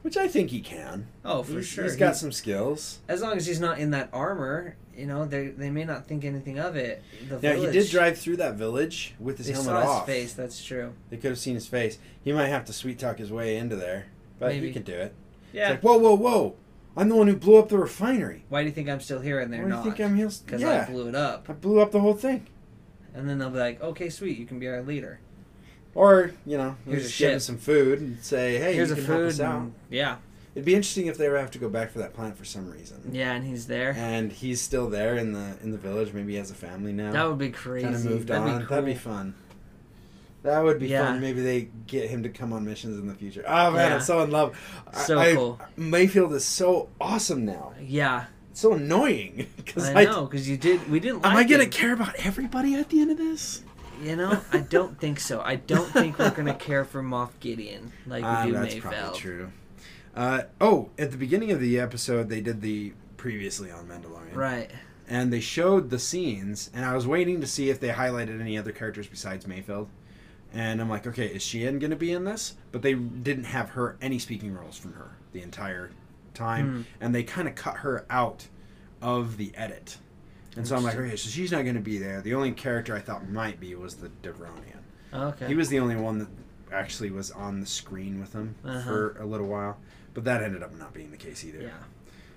[0.03, 1.09] Which I think he can.
[1.25, 1.85] Oh, for He's- sure.
[1.85, 3.01] He's got some skills.
[3.07, 6.25] as long as he's not in that armor, you know, they they may not think
[6.25, 7.03] anything of it.
[7.29, 10.07] The Now he did drive through that village with his They helmet saw off.
[10.07, 10.33] his face.
[10.33, 10.95] That's true.
[11.11, 11.99] They could have seen his face.
[12.25, 14.07] He might have to sweet talk his way into there,
[14.39, 14.69] but Maybe.
[14.69, 15.15] he could do it.
[15.53, 15.65] Yeah.
[15.65, 16.55] It's like, whoa, whoa, whoa!
[16.97, 18.45] I'm the one who blew up the refinery.
[18.49, 19.85] Why do you think I'm still here and they're Why do you not?
[19.85, 20.31] think I'm here?
[20.47, 21.45] Because Yeah, I blew it up.
[21.49, 22.47] I blew up the whole thing.
[23.15, 25.21] And then they'll be like, okay, sweet, you can be our leader.
[25.95, 27.43] Or you know, Here's just a give him ship.
[27.43, 29.29] some food and say, hey, Here's you a can help food.
[29.29, 29.61] us out.
[29.61, 30.17] and- yeah.
[30.55, 32.69] It'd be interesting if they ever have to go back for that planet for some
[32.71, 33.11] reason.
[33.13, 33.95] Yeah, and he's there.
[33.97, 36.13] And he's still there in the in the village.
[36.13, 37.13] Maybe he has a family now.
[37.13, 37.85] That would be crazy.
[37.85, 38.59] kind of moved That'd on.
[38.61, 39.35] Be That'd be fun.
[40.43, 41.05] That would be Yeah.
[41.07, 41.21] fun.
[41.21, 43.45] Maybe they get him to come on missions in the future.
[43.47, 43.95] Oh man, Yeah.
[43.97, 44.59] I'm so in love.
[44.93, 45.61] I- So I- cool.
[45.79, 47.73] Mayfeld is so awesome now.
[47.81, 48.25] Yeah,
[48.61, 50.89] so annoying because I I, know because you did.
[50.91, 51.25] We didn't.
[51.25, 51.71] am I gonna him.
[51.71, 53.63] care about everybody at the end of this?
[54.03, 55.41] You know, I don't think so.
[55.43, 58.81] I don't think we're gonna care for Moff Gideon like we Ah, do that's Mayfeld.
[58.81, 59.53] probably true.
[60.15, 64.71] Uh, oh, at the beginning of the episode, they did the previously on Mandalorian, Right.
[65.09, 68.57] and they showed the scenes, and I was waiting to see if they highlighted any
[68.59, 69.87] other characters besides Mayfeld.
[70.53, 72.55] And I'm like, okay, is Xi'an going to be in this?
[72.73, 75.91] But they didn't have her any speaking roles from her the entire
[76.35, 77.05] time, Hmm.
[77.05, 78.49] and they kind of cut her out
[79.03, 79.99] of the edit.
[80.57, 82.21] And so I'm like, okay, so she's not going to be there.
[82.21, 84.81] The only character I thought might be was the Devronian.
[85.15, 85.47] Okay.
[85.47, 86.29] He was the only one that
[86.73, 88.81] actually was on the screen with him Uh-huh.
[88.83, 89.79] for a little while,
[90.15, 91.61] but that ended up not being the case either.
[91.63, 91.71] Yeah.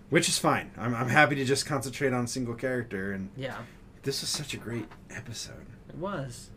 [0.09, 0.71] Which is fine.
[0.77, 3.57] I'm, I'm happy to just concentrate on a single character, and Yeah.
[4.03, 5.65] this was such a great episode.
[5.89, 6.49] It was.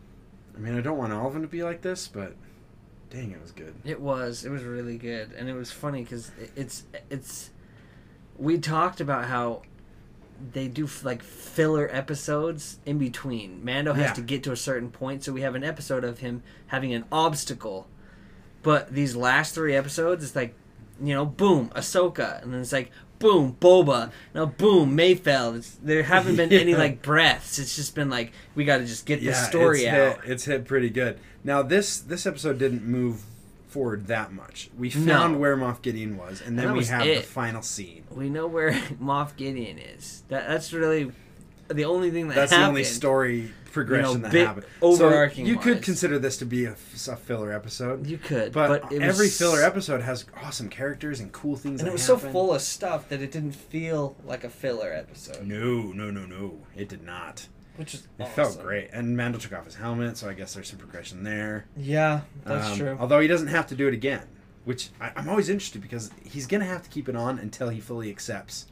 [0.55, 2.35] I mean, I don't want all of them to be like this, but
[3.09, 3.73] dang, it was good.
[3.85, 4.45] It was.
[4.45, 7.51] It was really good, and it was funny because it's it's.
[8.37, 9.63] We talked about how
[10.53, 13.63] they do like filler episodes in between.
[13.65, 14.13] Mando has Yeah.
[14.13, 17.05] to get to a certain point, so we have an episode of him having an
[17.11, 17.87] obstacle.
[18.61, 20.53] But these last three episodes, it's like,
[21.01, 25.57] you know, boom, Ahsoka, and then it's like, boom, Boba, now boom, Mayfeld.
[25.57, 27.59] It's, there haven't been any like breaths.
[27.59, 30.23] It's just been like we got to just get the story it's out.
[30.23, 31.19] Hit, it's hit pretty good.
[31.43, 33.21] Now this this episode didn't move
[33.67, 34.69] forward that much.
[34.77, 35.13] We No.
[35.13, 38.03] found where Moff Gideon was, and And then that we have the final scene.
[38.09, 40.23] we know where Moff Gideon is.
[40.29, 41.11] That that's really
[41.69, 42.65] the only thing that That's happened.
[42.65, 44.65] the only story progression You know, that happened.
[44.81, 48.91] overarching So you could consider this to be a filler episode, You could, but, but,
[48.91, 51.79] it was, every filler episode has awesome characters and cool things.
[51.81, 55.45] and it was so full of stuff that it didn't feel like a filler episode,
[55.45, 56.57] No, no, no, no.
[56.75, 57.47] It did not.
[57.75, 58.33] which is It awesome.
[58.33, 61.65] felt great, and Mando took off his helmet, so I guess there's some progression there.
[61.75, 62.97] Yeah, that's Um, true.
[62.99, 64.23] Although he doesn't have to do it again,
[64.65, 67.79] which I, I'm always interested because he's gonna have to keep it on until he
[67.79, 68.65] fully accepts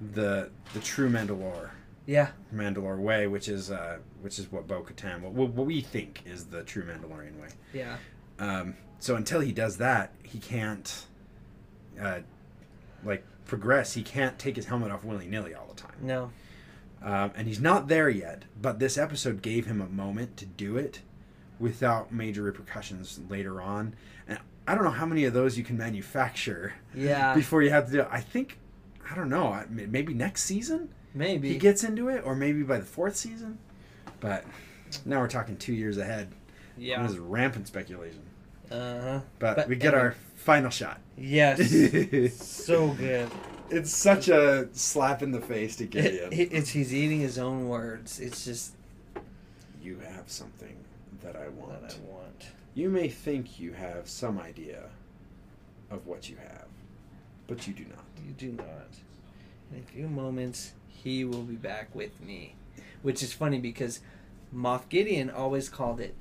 [0.00, 1.70] the the true Mandalore
[2.06, 6.22] Yeah, Mandalore way, which is uh, which is what Bo Katan, what, what we think
[6.26, 7.48] is the true Mandalorian way.
[7.72, 7.96] yeah,
[8.38, 11.06] Um, so until he does that, he can't
[12.00, 12.20] uh,
[13.04, 13.94] like progress.
[13.94, 15.96] He can't take his helmet off willy nilly all the time.
[16.02, 16.30] no,
[17.02, 20.76] Um, and he's not there yet, but this episode gave him a moment to do
[20.76, 21.00] it
[21.58, 23.94] without major repercussions later on.
[24.28, 27.86] And I don't know how many of those you can manufacture yeah, before you have
[27.86, 28.08] to do it.
[28.10, 28.58] I think,
[29.10, 31.48] I don't know, maybe next season maybe.
[31.50, 33.58] he gets into it, or maybe by the fourth season.
[34.20, 34.44] But
[35.04, 36.28] now we're talking two years ahead.
[36.76, 38.22] yeah, This is rampant speculation.
[38.70, 39.20] uh huh.
[39.38, 41.00] But, But we get our final shot.
[41.16, 41.70] Yes,
[42.36, 43.30] so good.
[43.70, 46.32] it's such a slap in the face to It, Gideon.
[46.32, 48.18] it- it's he's eating his own words.
[48.20, 48.72] It's just
[49.82, 50.76] you have something
[51.22, 51.82] that I want.
[51.82, 52.46] what I want.
[52.74, 54.84] You may think you have some idea
[55.90, 56.66] of what you have,
[57.46, 58.04] but you do not.
[58.26, 58.88] You do not.
[59.72, 60.72] In a few moments,
[61.04, 62.56] he will be back with me,
[63.02, 64.00] which is funny because
[64.54, 66.14] Moff Gideon always called it.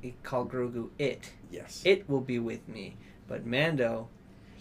[0.00, 1.30] He called Grogu it.
[1.50, 1.82] Yes.
[1.84, 2.96] It will be with me,
[3.28, 4.08] but Mando.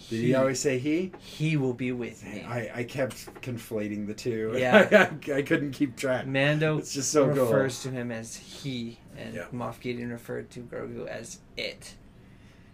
[0.09, 1.11] Did he always say he?
[1.19, 2.41] He will be with me.
[2.43, 4.53] I, I kept conflating the two.
[4.57, 5.09] Yeah.
[5.27, 6.25] I, I couldn't keep track.
[6.25, 7.45] Mando It's just so cool.
[7.45, 9.45] refers to him as he, and Yeah.
[9.53, 11.95] Moff Gideon referred to Grogu as it.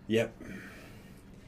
[0.08, 0.34] Yep.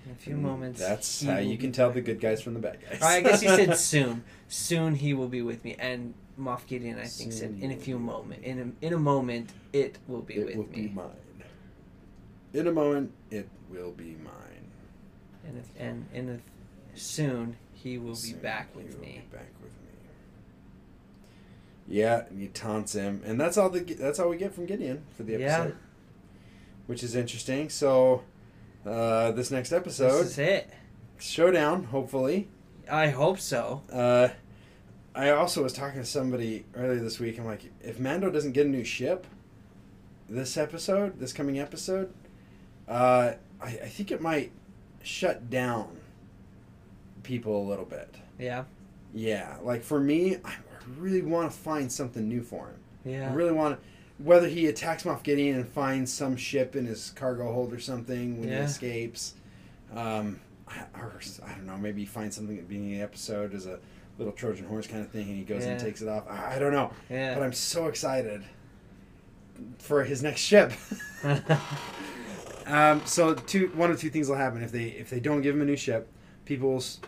[0.07, 1.95] In a few moments, That's how you can tell back.
[1.95, 3.01] the good guys from the bad guys.
[3.01, 4.23] I guess he said soon.
[4.47, 7.95] Soon he will be with me, and Moff Gideon, I think, said in a few
[7.97, 8.43] will be moment.
[8.45, 10.83] In a, in a moment, it will be it with will me.
[10.83, 11.43] be mine.
[12.53, 14.71] In a moment, it will be mine.
[15.45, 19.23] And if, and in a, soon he will be Soon back he with will me.
[19.29, 19.87] be back with me.
[21.89, 25.03] Yeah, and he taunts him, and that's all the that's all we get from Gideon
[25.17, 25.57] for the Yeah.
[25.63, 25.75] episode,
[26.85, 27.69] which is interesting.
[27.69, 28.23] So,
[28.87, 30.69] uh, this next episode, This is it.
[31.19, 32.47] showdown, hopefully.
[32.89, 33.81] I hope so.
[33.91, 34.29] Uh,
[35.13, 37.37] I also was talking to somebody earlier this week.
[37.39, 39.27] I'm like, if Mando doesn't get a new ship,
[40.29, 42.13] this episode, this coming episode,
[42.87, 44.51] uh, I, I think it might
[45.03, 45.97] shut down
[47.23, 48.15] people a little bit.
[48.39, 48.65] Yeah.
[49.13, 50.53] Yeah, like for me, I
[50.99, 53.13] really want to find something new for him.
[53.13, 53.29] Yeah.
[53.29, 57.11] I really want to, whether he attacks Moff Gideon and finds some ship in his
[57.11, 59.33] cargo hold or something when he escapes.
[59.95, 60.39] Um,
[60.95, 63.65] or I don't know, maybe he finds something at the beginning of the episode as
[63.67, 63.79] a
[64.17, 66.23] little Trojan horse kind of thing, and he goes and takes it off.
[66.29, 67.35] I, I don't know, Yeah.
[67.35, 68.43] but I'm so excited
[69.79, 70.73] for his next ship.
[72.65, 75.55] um, so two, one of two things will happen if they if they don't give
[75.55, 76.07] him a new ship,
[76.45, 76.69] people.
[76.71, 76.99] will s-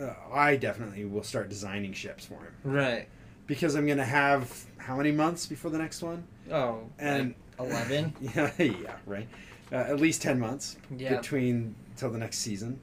[0.00, 3.08] Uh, I definitely will start designing ships for him right.
[3.48, 6.22] Because I'm gonna have how many months before the next one?
[6.52, 8.14] Oh, And 11?
[8.36, 9.26] yeah, yeah, right.
[9.72, 11.16] Uh, at least ten months Yeah.
[11.16, 12.78] between till the next season,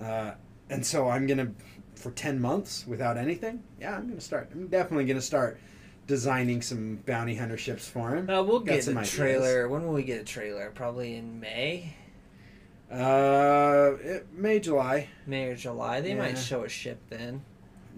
[0.00, 0.32] uh,
[0.70, 1.50] and so I'm gonna
[1.96, 3.62] for ten months without anything.
[3.80, 4.48] Yeah, I'm gonna start.
[4.54, 5.58] I'm definitely gonna start
[6.06, 8.30] designing some bounty hunter ships for him.
[8.30, 9.10] Uh, we'll Got get a ideas.
[9.10, 9.68] trailer.
[9.68, 10.70] When will we get a trailer?
[10.74, 11.92] Probably in May,
[12.90, 15.08] Uh, it, May, July.
[15.26, 16.00] May or July.
[16.00, 16.18] They Yeah.
[16.18, 17.42] might show a ship then.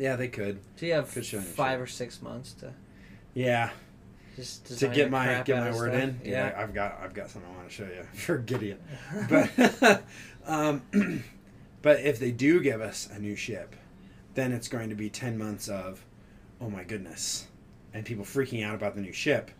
[0.00, 0.60] Yeah, they could.
[0.76, 2.72] So you have Could show five or six months to
[3.34, 3.68] Yeah,
[4.34, 6.02] just to get my get my word stuff.
[6.02, 6.20] in.
[6.24, 6.54] Yeah.
[6.56, 8.78] I've got I've got something I want to show you for Gideon.
[9.28, 10.02] but
[10.46, 10.82] um,
[11.82, 13.76] but if they do give us a new ship,
[14.32, 16.02] then it's going to be ten months of,
[16.62, 17.48] oh my goodness,
[17.92, 19.50] and people freaking out about the new ship,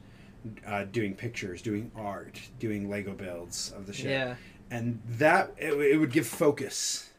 [0.66, 4.36] uh, doing pictures, doing art, doing Lego builds of the ship, yeah.
[4.70, 7.10] and that it, it would give focus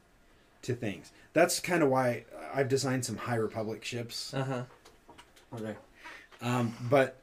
[0.64, 1.12] to things.
[1.34, 4.34] That's kind of why I've designed some High Republic ships.
[4.34, 4.64] Uh huh.
[5.56, 5.76] Okay.
[6.42, 7.18] Um, but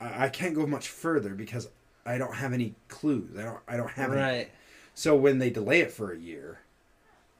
[0.00, 1.68] I, I can't go much further because
[2.04, 3.38] I don't have any clues.
[3.38, 3.60] I don't.
[3.68, 4.20] I don't have any.
[4.20, 4.50] Right.
[4.94, 6.58] So when they delay it for a year,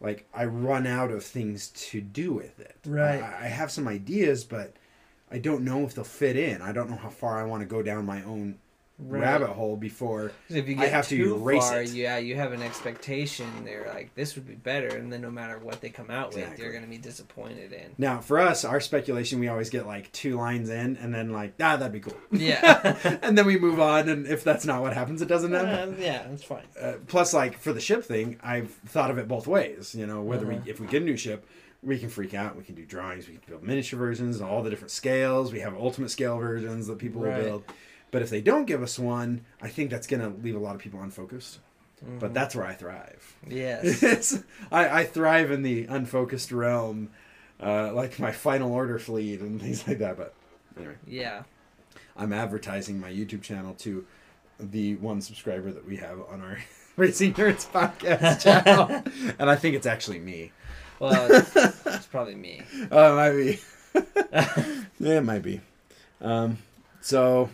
[0.01, 2.77] like I run out of things to do with it.
[2.87, 3.23] Right.
[3.23, 4.73] I, I have some ideas, but
[5.31, 6.61] I don't know if they'll fit in.
[6.63, 8.59] I don't know how far I want to go down my own
[9.05, 9.21] Right.
[9.23, 11.91] rabbit hole before if you I get have to too erase far, it.
[11.91, 13.47] yeah, you have an expectation.
[13.65, 16.59] They're like, this would be better, and then no matter what they come out with,
[16.59, 17.95] you're gonna be disappointed in.
[17.99, 21.55] Now, for us, our speculation, we always get like two lines in, and then like,
[21.61, 22.17] ah, that'd be cool.
[22.31, 22.97] Yeah.
[23.23, 25.95] and then we move on, and if that's not what happens, it doesn't happen.
[25.95, 26.65] Uh, yeah, that's fine.
[26.81, 30.23] uh, plus like for the ship thing i've thought of it both ways you know
[30.23, 30.61] whether Uh-huh.
[30.65, 31.47] we if we get a new ship
[31.83, 34.71] we can freak out we can do drawings we can build miniature versions all the
[34.71, 37.37] different scales we have ultimate scale versions that people Right.
[37.39, 37.65] will build
[38.13, 40.75] but if they don't give us one i think that's going to leave a lot
[40.77, 41.59] of people unfocused
[42.21, 42.35] but Mhm.
[42.35, 44.39] that's where i thrive yes.
[44.71, 47.11] I, I thrive in the unfocused realm
[47.61, 50.35] uh, like my final order fleet and things like that but
[50.77, 51.43] anyway yeah.
[52.17, 54.05] i'm advertising my youtube channel to
[54.61, 56.59] the one subscriber that we have on our
[56.97, 59.03] Racing Nerds podcast channel,
[59.39, 60.53] and I think it's actually me.
[61.01, 61.57] Well, it's,
[61.87, 62.61] it's probably me.
[62.91, 63.61] Oh, it might be.
[65.01, 65.63] yeah, it might be.
[66.21, 66.59] Um,
[67.01, 67.49] so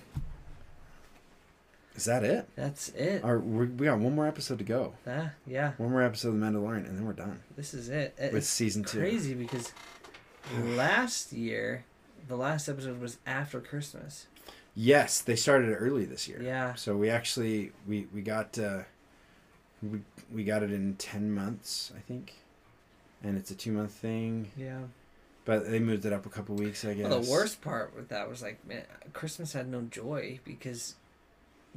[1.98, 2.48] is that it?
[2.56, 3.22] That's it.
[3.24, 4.94] Our, we got one more episode to go.
[5.06, 5.72] Ah, yeah.
[5.76, 8.14] One more episode of The Mandalorian, and then we're done This is it.
[8.18, 8.98] It- with It's season two.
[8.98, 9.72] crazy because
[10.64, 11.84] last year,
[12.28, 14.26] the last episode was after Christmas.
[14.74, 16.40] Yes, they started it early this year.
[16.42, 16.74] Yeah.
[16.74, 18.82] So we actually we we got uh,
[19.82, 20.00] we
[20.32, 22.34] we got it in ten months, I think,
[23.22, 24.50] and it's a two month thing.
[24.56, 24.82] Yeah.
[25.44, 27.08] But they moved it up a couple weeks, I guess.
[27.08, 28.84] Well, the worst part with that was like, man,
[29.14, 30.94] Christmas had no joy because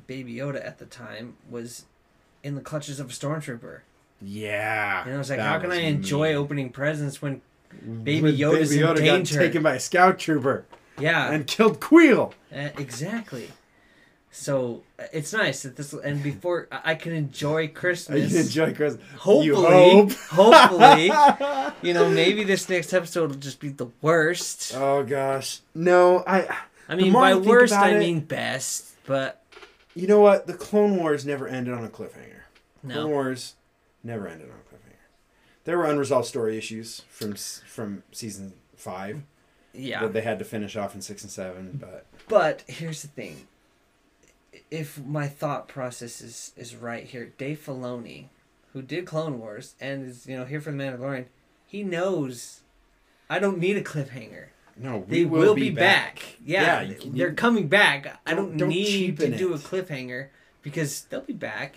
[0.07, 1.85] Baby Yoda at the time was
[2.43, 3.81] in the clutches of a stormtrooper.
[4.21, 5.03] Yeah.
[5.05, 6.35] And I was like, how can I enjoy mean.
[6.37, 7.41] opening presents when
[8.03, 10.65] Baby When Yoda's in got taken by a scout trooper
[10.99, 12.33] Yeah, and killed Kuiil.
[12.53, 13.49] uh, exactly.
[14.33, 18.33] So uh, it's nice that this and before I can enjoy I Christmas.
[18.33, 19.03] enjoy Christmas.
[19.17, 20.11] Hopefully, You hope.
[20.31, 21.11] hopefully,
[21.87, 24.73] you know, maybe this next episode will just be the worst.
[24.75, 26.23] Oh gosh, no.
[26.25, 26.47] I.
[26.87, 29.40] I mean, by I worst, I it- mean best, but
[29.93, 30.47] You know what?
[30.47, 32.41] The Clone Wars never ended on a cliffhanger.
[32.87, 33.09] Clone.
[33.09, 33.55] Wars
[34.03, 34.95] never ended on a cliffhanger.
[35.65, 39.21] There were unresolved story issues from from season five
[39.73, 40.01] Yeah.
[40.01, 41.77] that they had to finish off in six and seven.
[41.79, 43.47] But But here's the thing.
[44.69, 48.27] If my thought process is, is right here, Dave Filoni,
[48.73, 51.25] who did Clone Wars and is, you know, here for the Mandalorian,
[51.67, 52.61] he knows
[53.29, 54.47] I don't need a cliffhanger.
[54.81, 56.19] No, They we will, be, back.
[56.43, 58.19] Yeah, Yeah, you- they're coming back.
[58.25, 60.27] I Don't- don't, need to cheapen do a cliffhanger
[60.63, 61.75] because they'll be back.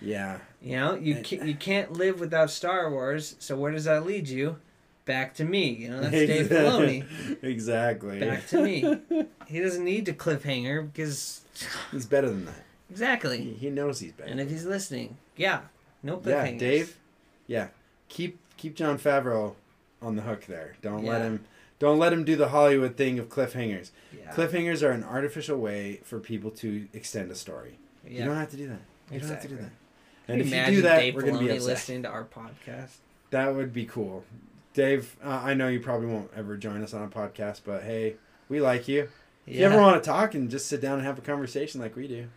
[0.00, 3.36] Yeah, You know, you And- can't, you can't live without Star Wars.
[3.38, 4.56] So where does that lead you?
[5.04, 5.68] Back to me.
[5.68, 7.42] You know, that's Dave Filoni.
[7.42, 8.20] exactly.
[8.20, 8.98] Back to me.
[9.46, 11.42] He doesn't need to cliffhanger because
[11.92, 12.64] He's better than that.
[12.90, 13.54] Exactly.
[13.60, 14.30] he knows he's better.
[14.30, 15.60] And if he's listening, yeah,
[16.02, 16.50] no yeah.
[16.52, 16.96] Dave.
[17.46, 17.68] Yeah,
[18.08, 19.54] keep keep Jon Favreau
[20.00, 20.74] on the hook there.
[20.80, 21.44] Don't let him.
[21.84, 23.90] Don't let him do the Hollywood thing of cliffhangers.
[24.18, 24.32] Yeah.
[24.32, 27.78] Cliffhangers are an artificial way for people to extend a story.
[28.06, 28.80] You don't have to do that.
[29.12, 29.56] You don't have to do Exactly.
[29.56, 29.70] that.
[30.26, 31.66] Can And if you do that, Dave we're going to be upset.
[31.68, 32.96] listening to our podcast.
[33.30, 34.24] That would be cool.
[34.72, 38.16] Dave, uh, I know you probably won't ever join us on a podcast, but hey,
[38.48, 39.08] we like you.
[39.46, 41.94] If you ever want to talk and just sit down and have a conversation like
[41.96, 42.28] we do,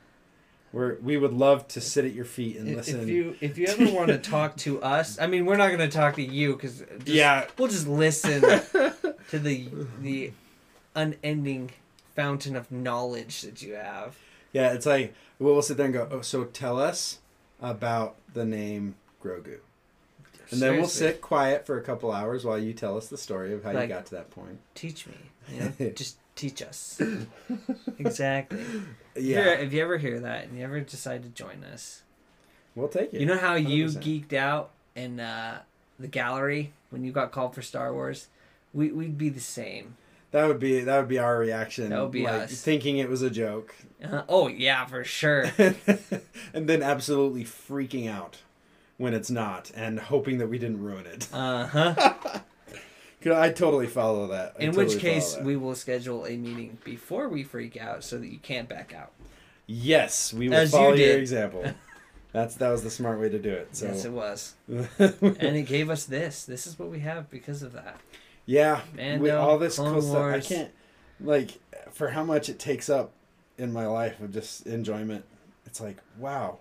[0.74, 3.01] we're, we would love to sit at your feet and listen.
[3.01, 5.80] If you if you ever want to talk to us, I mean, we're not going
[5.80, 8.41] to talk to you because yeah, we'll just listen
[9.30, 9.70] to the
[10.01, 10.32] the
[10.95, 11.72] unending
[12.15, 14.18] fountain of knowledge that you have.
[14.51, 17.20] yeah, it's like we'll, we'll sit there and go, oh, so tell us
[17.61, 19.59] about the name Grogu.
[20.49, 23.53] And then we'll sit quiet for a couple hours while you tell us the story
[23.53, 24.59] of how you got to that point.
[24.76, 25.13] Teach me,
[25.51, 27.01] you know, just teach us.
[27.99, 28.63] exactly.
[29.20, 32.03] Yeah, If, if you ever hear that and you ever decide to join us,
[32.76, 33.20] we'll take it.
[33.20, 34.01] you know how you 100%.
[34.30, 35.59] geeked out in uh,
[35.99, 38.28] the gallery when you got called for Star Wars.
[38.74, 39.95] We we'd be the same.
[40.32, 41.89] That would be that would be our reaction.
[41.89, 42.61] That would be like, us.
[42.61, 45.51] thinking it was a joke, Uh, oh yeah, for sure.
[46.53, 48.38] and then absolutely freaking out
[48.97, 51.28] when it's not, and hoping that we didn't ruin it.
[51.32, 52.39] Uh huh.
[53.26, 54.55] I totally follow that.
[54.59, 58.18] I In totally which case, we will schedule a meeting before we freak out, so
[58.18, 59.11] that you can't back out.
[59.65, 61.20] yes, we will As you follow your did.
[61.20, 61.65] example.
[62.34, 63.70] That's that was the smart way to do it.
[63.82, 66.45] Yes, it was, and it gave us this.
[66.45, 67.99] This is what we have because of that.
[68.45, 70.72] yeah, Mando, with all this Clone cool stuff, I can't
[71.20, 71.51] like
[71.91, 73.11] for how much it takes up
[73.57, 75.26] in my life of just enjoyment.
[75.65, 76.59] It's like wow.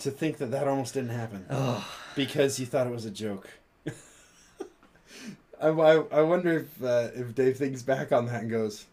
[0.00, 1.44] To think that that almost didn't happen.
[1.50, 3.50] Oh, because you thought it was a joke.
[5.60, 8.86] I, I, I wonder if uh, if Dave thinks back on that and goes,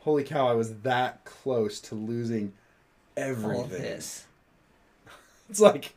[0.00, 0.46] "Holy cow!
[0.48, 2.52] I was that close to losing
[3.16, 4.24] everything." all of this.
[5.50, 5.94] It's like,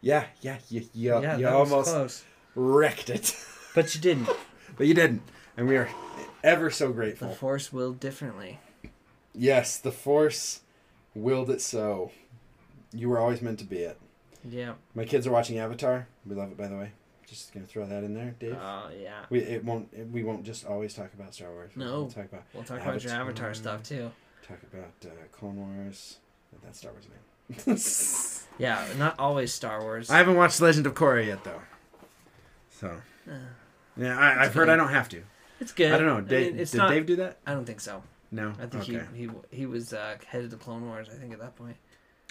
[0.00, 2.24] yeah, yeah, you you, yeah, you almost close,
[2.54, 3.34] wrecked it,
[3.74, 4.28] but you didn't.
[4.76, 5.22] but you didn't,
[5.56, 5.88] and we are
[6.44, 7.30] ever so grateful.
[7.30, 7.34] The.
[7.34, 8.60] Force willed differently.
[9.34, 10.60] Yes, the Force
[11.16, 12.12] willed it so.
[12.92, 13.98] You were always meant to be it.
[14.48, 14.74] Yeah.
[14.94, 16.06] My kids are watching Avatar.
[16.26, 16.92] We love it, by the way.
[17.32, 18.58] Just gonna throw that in there, Dave.
[18.60, 19.24] Oh yeah.
[19.30, 21.72] We it won't it, we won't just always talk about Star Wars.
[21.74, 22.08] We'll No.
[22.10, 23.48] talk about We'll talk about your Avatar.
[23.48, 24.10] Avatar stuff too.
[24.46, 26.18] talk about uh, Clone Wars.
[26.62, 27.76] That's Star Wars name.
[28.58, 30.10] Yeah, not always Star Wars.
[30.10, 31.62] I haven't watched Legend of Korra yet though.
[32.70, 33.32] So Uh,
[33.96, 34.68] yeah, I, I've heard.
[34.68, 35.22] I don't have to.
[35.58, 35.90] it's good.
[35.90, 36.18] I don't know.
[36.18, 36.90] I Dave, mean, it's did not.
[36.90, 37.38] Dave do that?
[37.46, 38.02] I don't think so.
[38.30, 38.52] No.
[38.60, 39.00] I think okay.
[39.14, 41.08] he he he was uh, head of the Clone Wars.
[41.10, 41.76] I think at that point.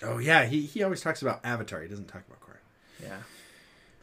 [0.03, 1.81] Oh yeah, he he always talks about Avatar.
[1.81, 2.57] He doesn't talk about Korra.
[3.01, 3.17] Yeah.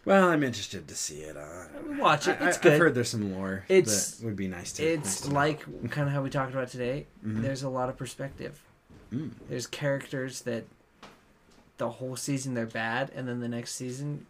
[0.04, 1.36] Well, I'm interested to see it.
[1.36, 1.64] Uh,
[1.98, 2.38] Watch it.
[2.40, 2.72] It's I, good.
[2.74, 3.64] I've heard there's some lore.
[3.68, 4.82] It's- that would be nice to.
[4.96, 5.34] nice It's to know.
[5.34, 7.06] like kind of how we talked about today.
[7.24, 7.42] Mhm.
[7.42, 8.62] There's a lot of perspective.
[9.12, 9.30] Mm.
[9.48, 10.64] There's characters that
[11.78, 14.26] the whole season they're bad, and then the next season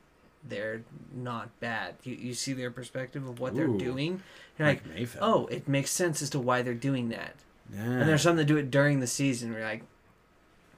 [0.48, 0.82] they're
[1.14, 1.94] not bad.
[2.04, 4.22] You you see their perspective of what they're doing.
[4.58, 5.18] You're like, Mayfeld.
[5.20, 7.34] oh, it makes sense as to why they're doing that.
[7.72, 7.82] yeah.
[7.82, 9.50] And there's some that do it during the season.
[9.50, 9.82] Where you're like,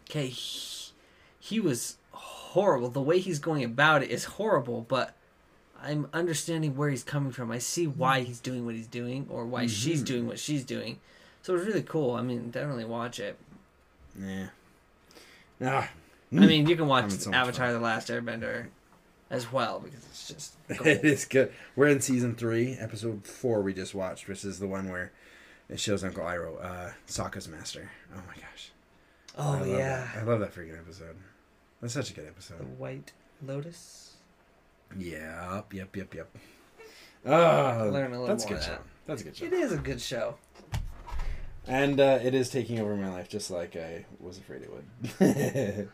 [0.08, 0.92] okay, he,
[1.38, 1.96] he was
[2.50, 2.88] horrible.
[2.90, 5.14] The way he's going about it is horrible, but
[5.82, 7.50] I'm understanding where he's coming from.
[7.50, 10.06] I see why he's doing what he's doing, or why she's Mhm.
[10.06, 11.00] doing what she's doing.
[11.42, 12.14] So it's really cool.
[12.14, 13.38] I mean, definitely watch it.
[14.18, 14.48] Yeah.
[15.62, 15.90] Ah.
[16.32, 18.66] I mean, you can watch so much Avatar: The Last Airbender
[19.30, 20.88] as well because it's just it gold.
[21.04, 21.52] is good.
[21.76, 23.62] We're in season three, episode four.
[23.62, 25.12] We just watched, which is the one where
[25.68, 27.90] it shows Uncle Iroh, uh, Sokka's master.
[28.14, 28.70] Oh my gosh!
[29.38, 30.16] Oh love yeah, that.
[30.18, 31.16] I love that freaking episode.
[31.80, 32.58] That's such a good episode.
[32.58, 32.64] the.
[32.64, 33.12] White
[33.46, 34.14] Lotus.
[34.98, 36.36] Yep, yep, yep, yep.
[37.24, 38.70] Oh, Learn a little that's a more good show.
[38.72, 38.82] that.
[39.06, 39.44] That's a good show.
[39.46, 40.36] It is a good show.
[41.66, 45.88] And uh, it is taking over my life just like I was afraid it would.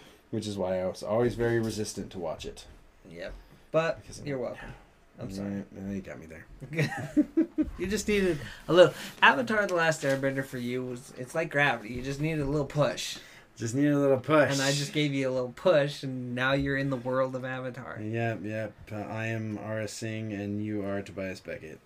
[0.30, 2.66] Which is why I was always very resistant to watch it.
[3.10, 3.32] Yep.
[3.70, 4.72] But you're welcome.
[5.20, 5.62] I'm sorry.
[5.74, 6.46] Yeah, you got me there.
[7.78, 11.94] you just needed a little Avatar: The Last Airbender for you was it's like gravity.
[11.94, 13.18] You just needed a little push,
[13.56, 14.50] Just need a little push.
[14.52, 17.44] and I just gave you a little push, and now you're in the world of
[17.44, 18.00] Avatar.
[18.02, 18.72] Yep, yep.
[18.90, 21.78] Uh, I am Ara Singh and you are Tobias Beckett.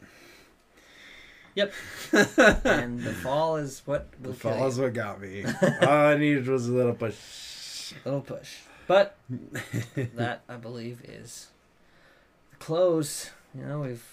[1.55, 1.73] Yep.
[2.13, 5.45] and the fall is what will The fall is what got me.
[5.83, 7.93] All I needed was a little push.
[8.05, 8.59] A little push.
[8.87, 9.17] But
[10.15, 11.49] that I believe is
[12.51, 13.31] the close.
[13.55, 14.05] You know, we've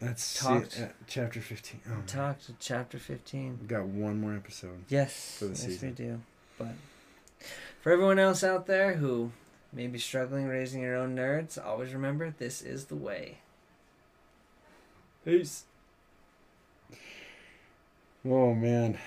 [0.00, 0.72] That's Talked.
[0.72, 1.80] see, uh, chapter 15.
[1.88, 3.58] Oh, talked to chapter fifteen.
[3.60, 4.84] We've got one more episode.
[4.88, 5.88] Yes, For the yes, season.
[5.90, 6.20] we do.
[6.62, 7.46] But
[7.80, 9.32] for everyone else out there who
[9.72, 13.38] may be struggling raising your own nerds, always remember this is the way.
[15.24, 15.64] Peace.
[18.24, 18.98] Oh, man.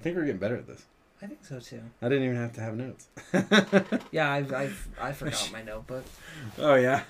[0.00, 0.84] I think we're getting better at this.
[1.22, 1.80] I think so too.
[2.02, 3.06] I didn't even have to have notes.
[4.10, 6.04] Yeah, I've, I've I forgot my notebook.
[6.58, 7.04] Oh, yeah.